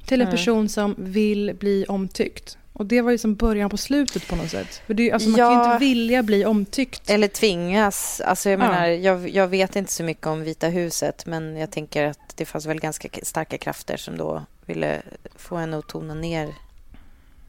[0.07, 0.31] till en Mm.
[0.37, 2.57] person som vill bli omtyckt.
[2.81, 4.83] Och det var ju som början på slutet på något sätt.
[4.87, 5.73] För det, alltså, man kan ju Ja.
[5.73, 7.11] inte vilja bli omtyckt.
[7.11, 8.21] Eller tvingas.
[8.21, 8.65] Alltså jag Ja.
[8.69, 12.45] menar, jag, jag vet inte så mycket om Vita huset men jag tänker att det
[12.45, 15.03] fanns väl ganska starka krafter som då ville
[15.37, 16.49] få henne att tona ner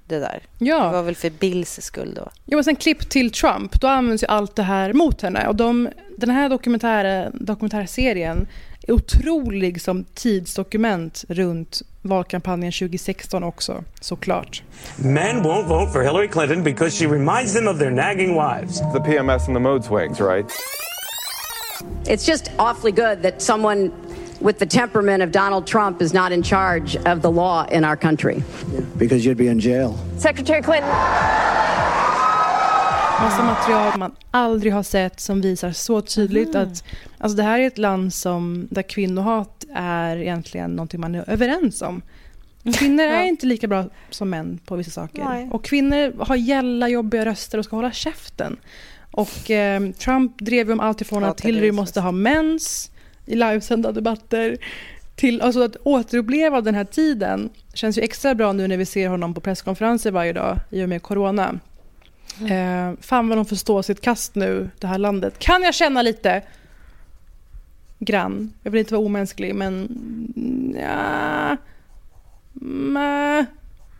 [0.07, 0.39] det där.
[0.57, 0.83] Ja.
[0.85, 2.29] Det var väl för Bills skull då.
[2.45, 5.47] Jo, men sen klipp till Trump, då används ju allt det här mot henne.
[5.47, 8.47] Och de, den här dokumentären, dokumentärserien
[8.87, 14.63] är otrolig som tidsdokument runt valkampanjen 2016 också, såklart.
[14.95, 18.81] Men won't vote for Hillary Clinton because she reminds them of their nagging wives.
[18.93, 20.51] The PMS and the mood swings, right?
[22.05, 23.91] It's just awfully good that someone
[24.41, 27.97] with the temperament of Donald Trump is not in charge of the law in our
[27.97, 28.43] country.
[28.97, 29.95] Because you'd be in jail.
[30.17, 30.89] Secretary Clinton.
[33.21, 36.83] Massa material man aldrig har sett som visar så tydligt att
[37.17, 41.81] alltså det här är ett land som, där kvinnohat är egentligen någonting man är överens
[41.81, 42.01] om.
[42.77, 45.23] Kvinnor är inte lika bra som män på vissa saker.
[45.23, 45.49] Nej.
[45.51, 48.57] Och kvinnor har gälla jobbiga röster och ska hålla käften.
[49.11, 52.91] Och eh, Trump drev ju om allt ifrån att Hillary måste ha mens
[53.25, 54.57] i livesända debatter
[55.15, 59.07] till alltså att återuppleva den här tiden känns ju extra bra nu när vi ser
[59.07, 61.59] honom på presskonferenser varje dag i och med corona.
[62.49, 65.39] Eh, fan vad de får stå sitt kast nu, det här landet.
[65.39, 66.41] Kan jag känna lite
[67.99, 68.53] grann.
[68.63, 69.87] Jag vill inte vara omänsklig, men
[70.79, 71.57] ja,
[72.61, 73.45] mm,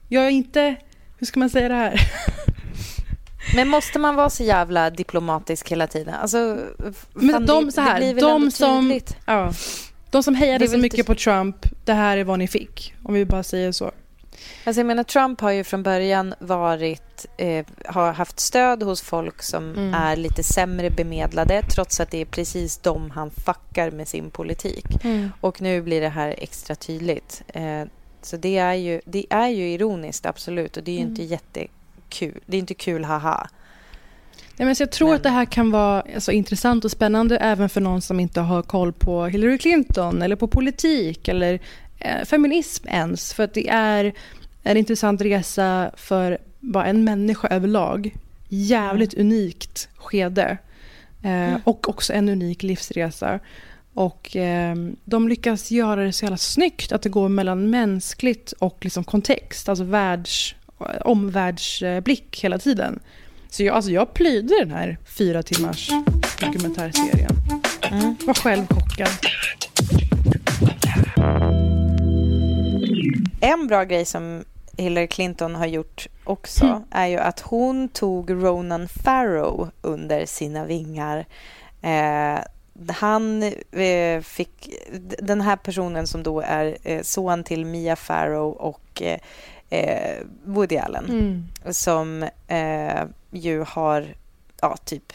[0.10, 0.76] jag är inte...
[1.18, 2.02] Hur ska man säga det här?
[3.56, 6.14] Men måste man vara så jävla diplomatisk hela tiden?
[6.14, 6.60] Alltså,
[7.14, 9.54] Men de, det, så här, det de, som, ja,
[10.12, 12.94] de som hejade så mycket inte- på Trump, det här är vad ni fick.
[13.04, 13.92] Om vi bara säger så.
[14.66, 19.44] Alltså jag menar, Trump har ju från början varit, eh, har haft stöd hos folk
[19.44, 19.94] som Mm.
[19.94, 24.86] är lite sämre bemedlade trots att det är precis de han fuckar med sin politik.
[25.04, 25.32] Mm.
[25.42, 27.42] Och nu blir det här extra tydligt.
[27.48, 27.84] Eh,
[28.22, 30.78] så det är, ju, det är ju ironiskt, absolut.
[30.78, 31.12] Och det är ju Mm.
[31.12, 32.40] inte jättekul.
[32.46, 33.48] Det är inte kul, haha.
[34.58, 37.82] Ja, men jag tror att det här kan vara alltså, intressant och spännande även för
[37.82, 41.60] någon som inte har koll på Hillary Clinton eller på politik eller
[42.00, 43.34] eh, feminism ens.
[43.34, 44.14] För att det är
[44.64, 48.16] en intressant resa för bara en människa överlag.
[48.50, 50.58] Jävligt unikt skede.
[51.24, 53.40] Eh, Och också en unik livsresa.
[53.94, 58.78] Och eh, de lyckas göra det så jävla snyggt att det går mellan mänskligt och
[58.82, 60.56] liksom kontext, alltså världs,
[61.02, 63.00] omvärldsblick hela tiden.
[63.50, 65.90] Så jag, alltså jag plyde den här fyra timmars
[66.40, 67.32] dokumentärserien.
[67.92, 68.16] Mm.
[68.26, 69.10] Var själv chockad.
[73.42, 74.44] En bra grej som
[74.82, 76.84] Hillary Clinton har gjort också Mm.
[76.92, 81.26] är ju att hon tog Ronan Farrow under sina vingar.
[81.82, 82.40] Eh,
[82.96, 84.70] han eh, fick...
[85.20, 89.20] Den här personen som då är eh, son till Mia Farrow och eh,
[89.70, 91.48] eh, Woody Allen Mm.
[91.74, 94.06] som eh, ju har
[94.62, 95.14] ja, typ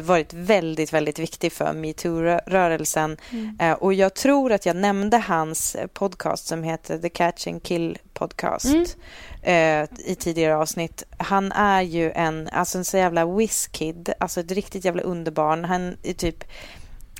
[0.00, 3.16] varit väldigt, väldigt viktig för metoo-rörelsen.
[3.30, 3.56] Mm.
[3.60, 7.62] Eh, och jag tror att jag nämnde hans eh, podcast som heter The Catch and
[7.62, 8.96] Kill Podcast
[9.42, 9.82] Mm.
[9.82, 11.02] eh, i tidigare avsnitt.
[11.18, 15.64] Han är ju en, alltså en så jävla whiz-kid, alltså ett riktigt jävla underbarn.
[15.64, 16.44] Han är typ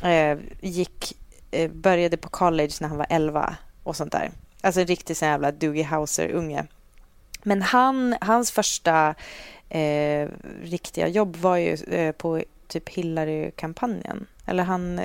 [0.02, 1.16] eh, gick,
[1.50, 4.30] eh, började på college när han var 11 och sånt där.
[4.60, 6.64] Alltså en riktig sån jävla Doogie Howser-unge.
[7.42, 9.14] Men han, hans första
[9.68, 10.28] eh,
[10.62, 14.26] riktiga jobb var ju eh, på typ Hillary-kampanjen.
[14.46, 15.00] Eller han,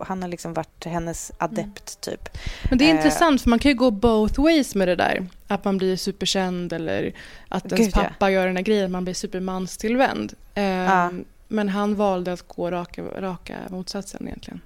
[0.00, 2.28] han har liksom varit hennes adept typ.
[2.68, 5.26] Men det är Eh, intressant för man kan ju gå both ways med det där.
[5.46, 7.12] Att man blir superkänd eller
[7.48, 8.02] att ens Gud, ja.
[8.08, 10.32] pappa gör den här grejen, att man blir supermanstillvänd.
[10.54, 11.10] Eh, Ja.
[11.52, 14.60] Men han valde att gå raka, raka motsatsen egentligen.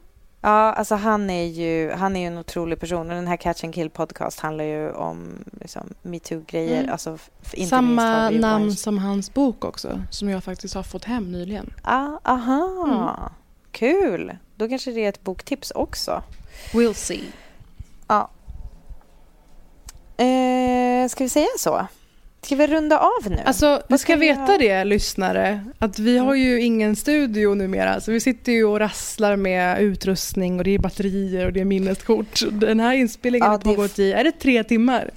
[0.47, 3.11] Ja, alltså han är ju han är ju en otrolig person.
[3.11, 6.78] Och den här Catch and Kill podcast handlar ju om liksom, metoo-grejer.
[6.80, 6.92] Mm.
[6.92, 7.18] Alltså,
[7.68, 8.76] Samma namn Weinstein.
[8.76, 11.72] som hans bok också, som jag faktiskt har fått hem nyligen.
[11.82, 13.32] Ah, aha, Mm.
[13.72, 14.36] kul.
[14.57, 16.22] Då kanske det är ett boktips också.
[16.72, 17.24] We'll see.
[18.09, 18.30] Ja.
[20.16, 21.86] Eh, ska vi säga så?
[22.45, 23.38] Ska vi runda av nu?
[23.45, 24.59] Alltså, Vad ska veta göra?
[24.59, 28.01] det, lyssnare, att vi har ju ingen studio numera.
[28.01, 31.64] Så vi sitter ju och rasslar med utrustning och det är batterier och det är
[31.64, 32.40] minneskort.
[32.51, 35.11] Den här inspelningen Ja, har det pågått i, är det tre timmar?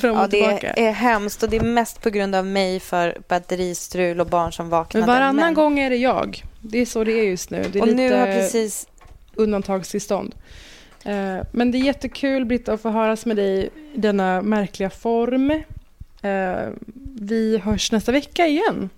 [0.00, 0.72] Fram och Ja, det tillbaka.
[0.72, 4.68] är hemskt och det är mest på grund av mig för batteristrul och barn som
[4.68, 5.06] vaknade.
[5.06, 6.42] Men varannan Men- gång är det jag.
[6.60, 7.64] Det är så det är just nu.
[7.72, 8.86] Det är Och lite nu har precis...
[9.34, 10.34] undantagstillstånd.
[11.04, 13.64] Eh, Men det är jättekul, Britta, att få höras med dig
[13.94, 15.62] i denna märkliga form.
[16.24, 16.68] Eh,
[17.20, 18.90] Vi hörs nästa vecka igen.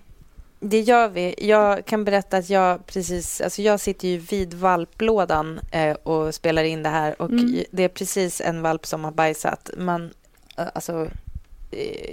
[0.60, 1.34] Det gör vi.
[1.38, 6.64] Jag kan berätta att jag precis, alltså jag sitter ju vid valplådan eh, och spelar
[6.64, 7.64] in det här och Mm.
[7.70, 9.70] det är precis en valp som har bajsat.
[9.78, 10.10] Man,
[10.56, 11.08] eh, alltså,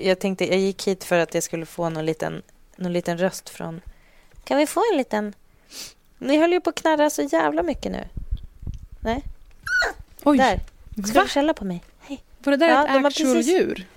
[0.04, 2.42] jag tänkte, jag gick hit för att jag skulle få någon liten,
[2.76, 3.82] någon liten röst från,
[4.44, 5.34] kan vi få en liten,
[6.18, 8.04] ni höll ju på att knarra så jävla mycket nu.
[9.00, 9.24] Nej?
[10.24, 10.38] Oj.
[10.38, 10.60] Där.
[11.08, 11.24] Ska Va?
[11.24, 11.84] du skälla på mig?
[12.00, 12.24] Hej.
[12.44, 13.88] Var det där Ja, ett de djur?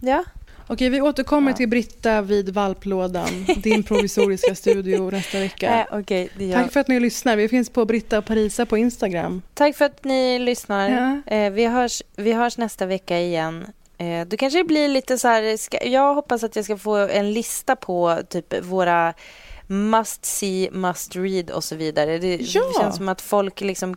[0.00, 0.24] Ja.
[0.68, 5.86] Okej, vi återkommer till Britta vid valplådan, din provisoriska studio nästa vecka.
[5.92, 7.36] Äh, gör- Tack för att ni lyssnar.
[7.36, 9.42] Vi finns på Britta och Parisa på Instagram.
[9.54, 10.90] Tack för att ni lyssnar.
[11.26, 11.34] Ja.
[11.36, 13.66] Eh, vi, hörs, vi hörs nästa vecka igen.
[13.98, 15.56] Eh, då kanske det blir lite så här...
[15.56, 19.14] Ska, jag hoppas att jag ska få en lista på typ våra
[19.66, 22.18] must see, must read och så vidare.
[22.18, 22.36] Det, Ja.
[22.38, 23.96] det känns som att folk liksom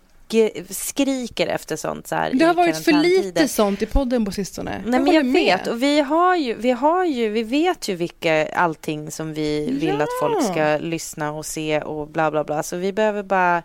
[0.70, 4.72] skriker efter sånt så här Det har varit för lite sånt i podden på sistone.
[4.72, 5.66] Nej, men håller jag vet.
[5.66, 5.74] med.
[5.74, 9.96] Och vi har ju, vi har ju, vi vet ju vilka allting som vi vill
[9.98, 10.04] Ja.
[10.04, 12.64] att folk ska lyssna och se och bla bla bla.
[12.64, 13.64] Så vi behöver bara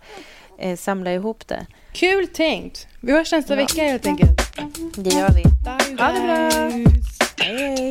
[0.58, 1.66] eh, samla ihop det.
[1.92, 2.86] Kul tänkt.
[3.00, 4.40] Vi hörs nästa vecka helt enkelt.
[4.96, 5.42] Det gör vi.
[6.02, 6.70] Ha det bra.
[7.44, 7.90] Hej,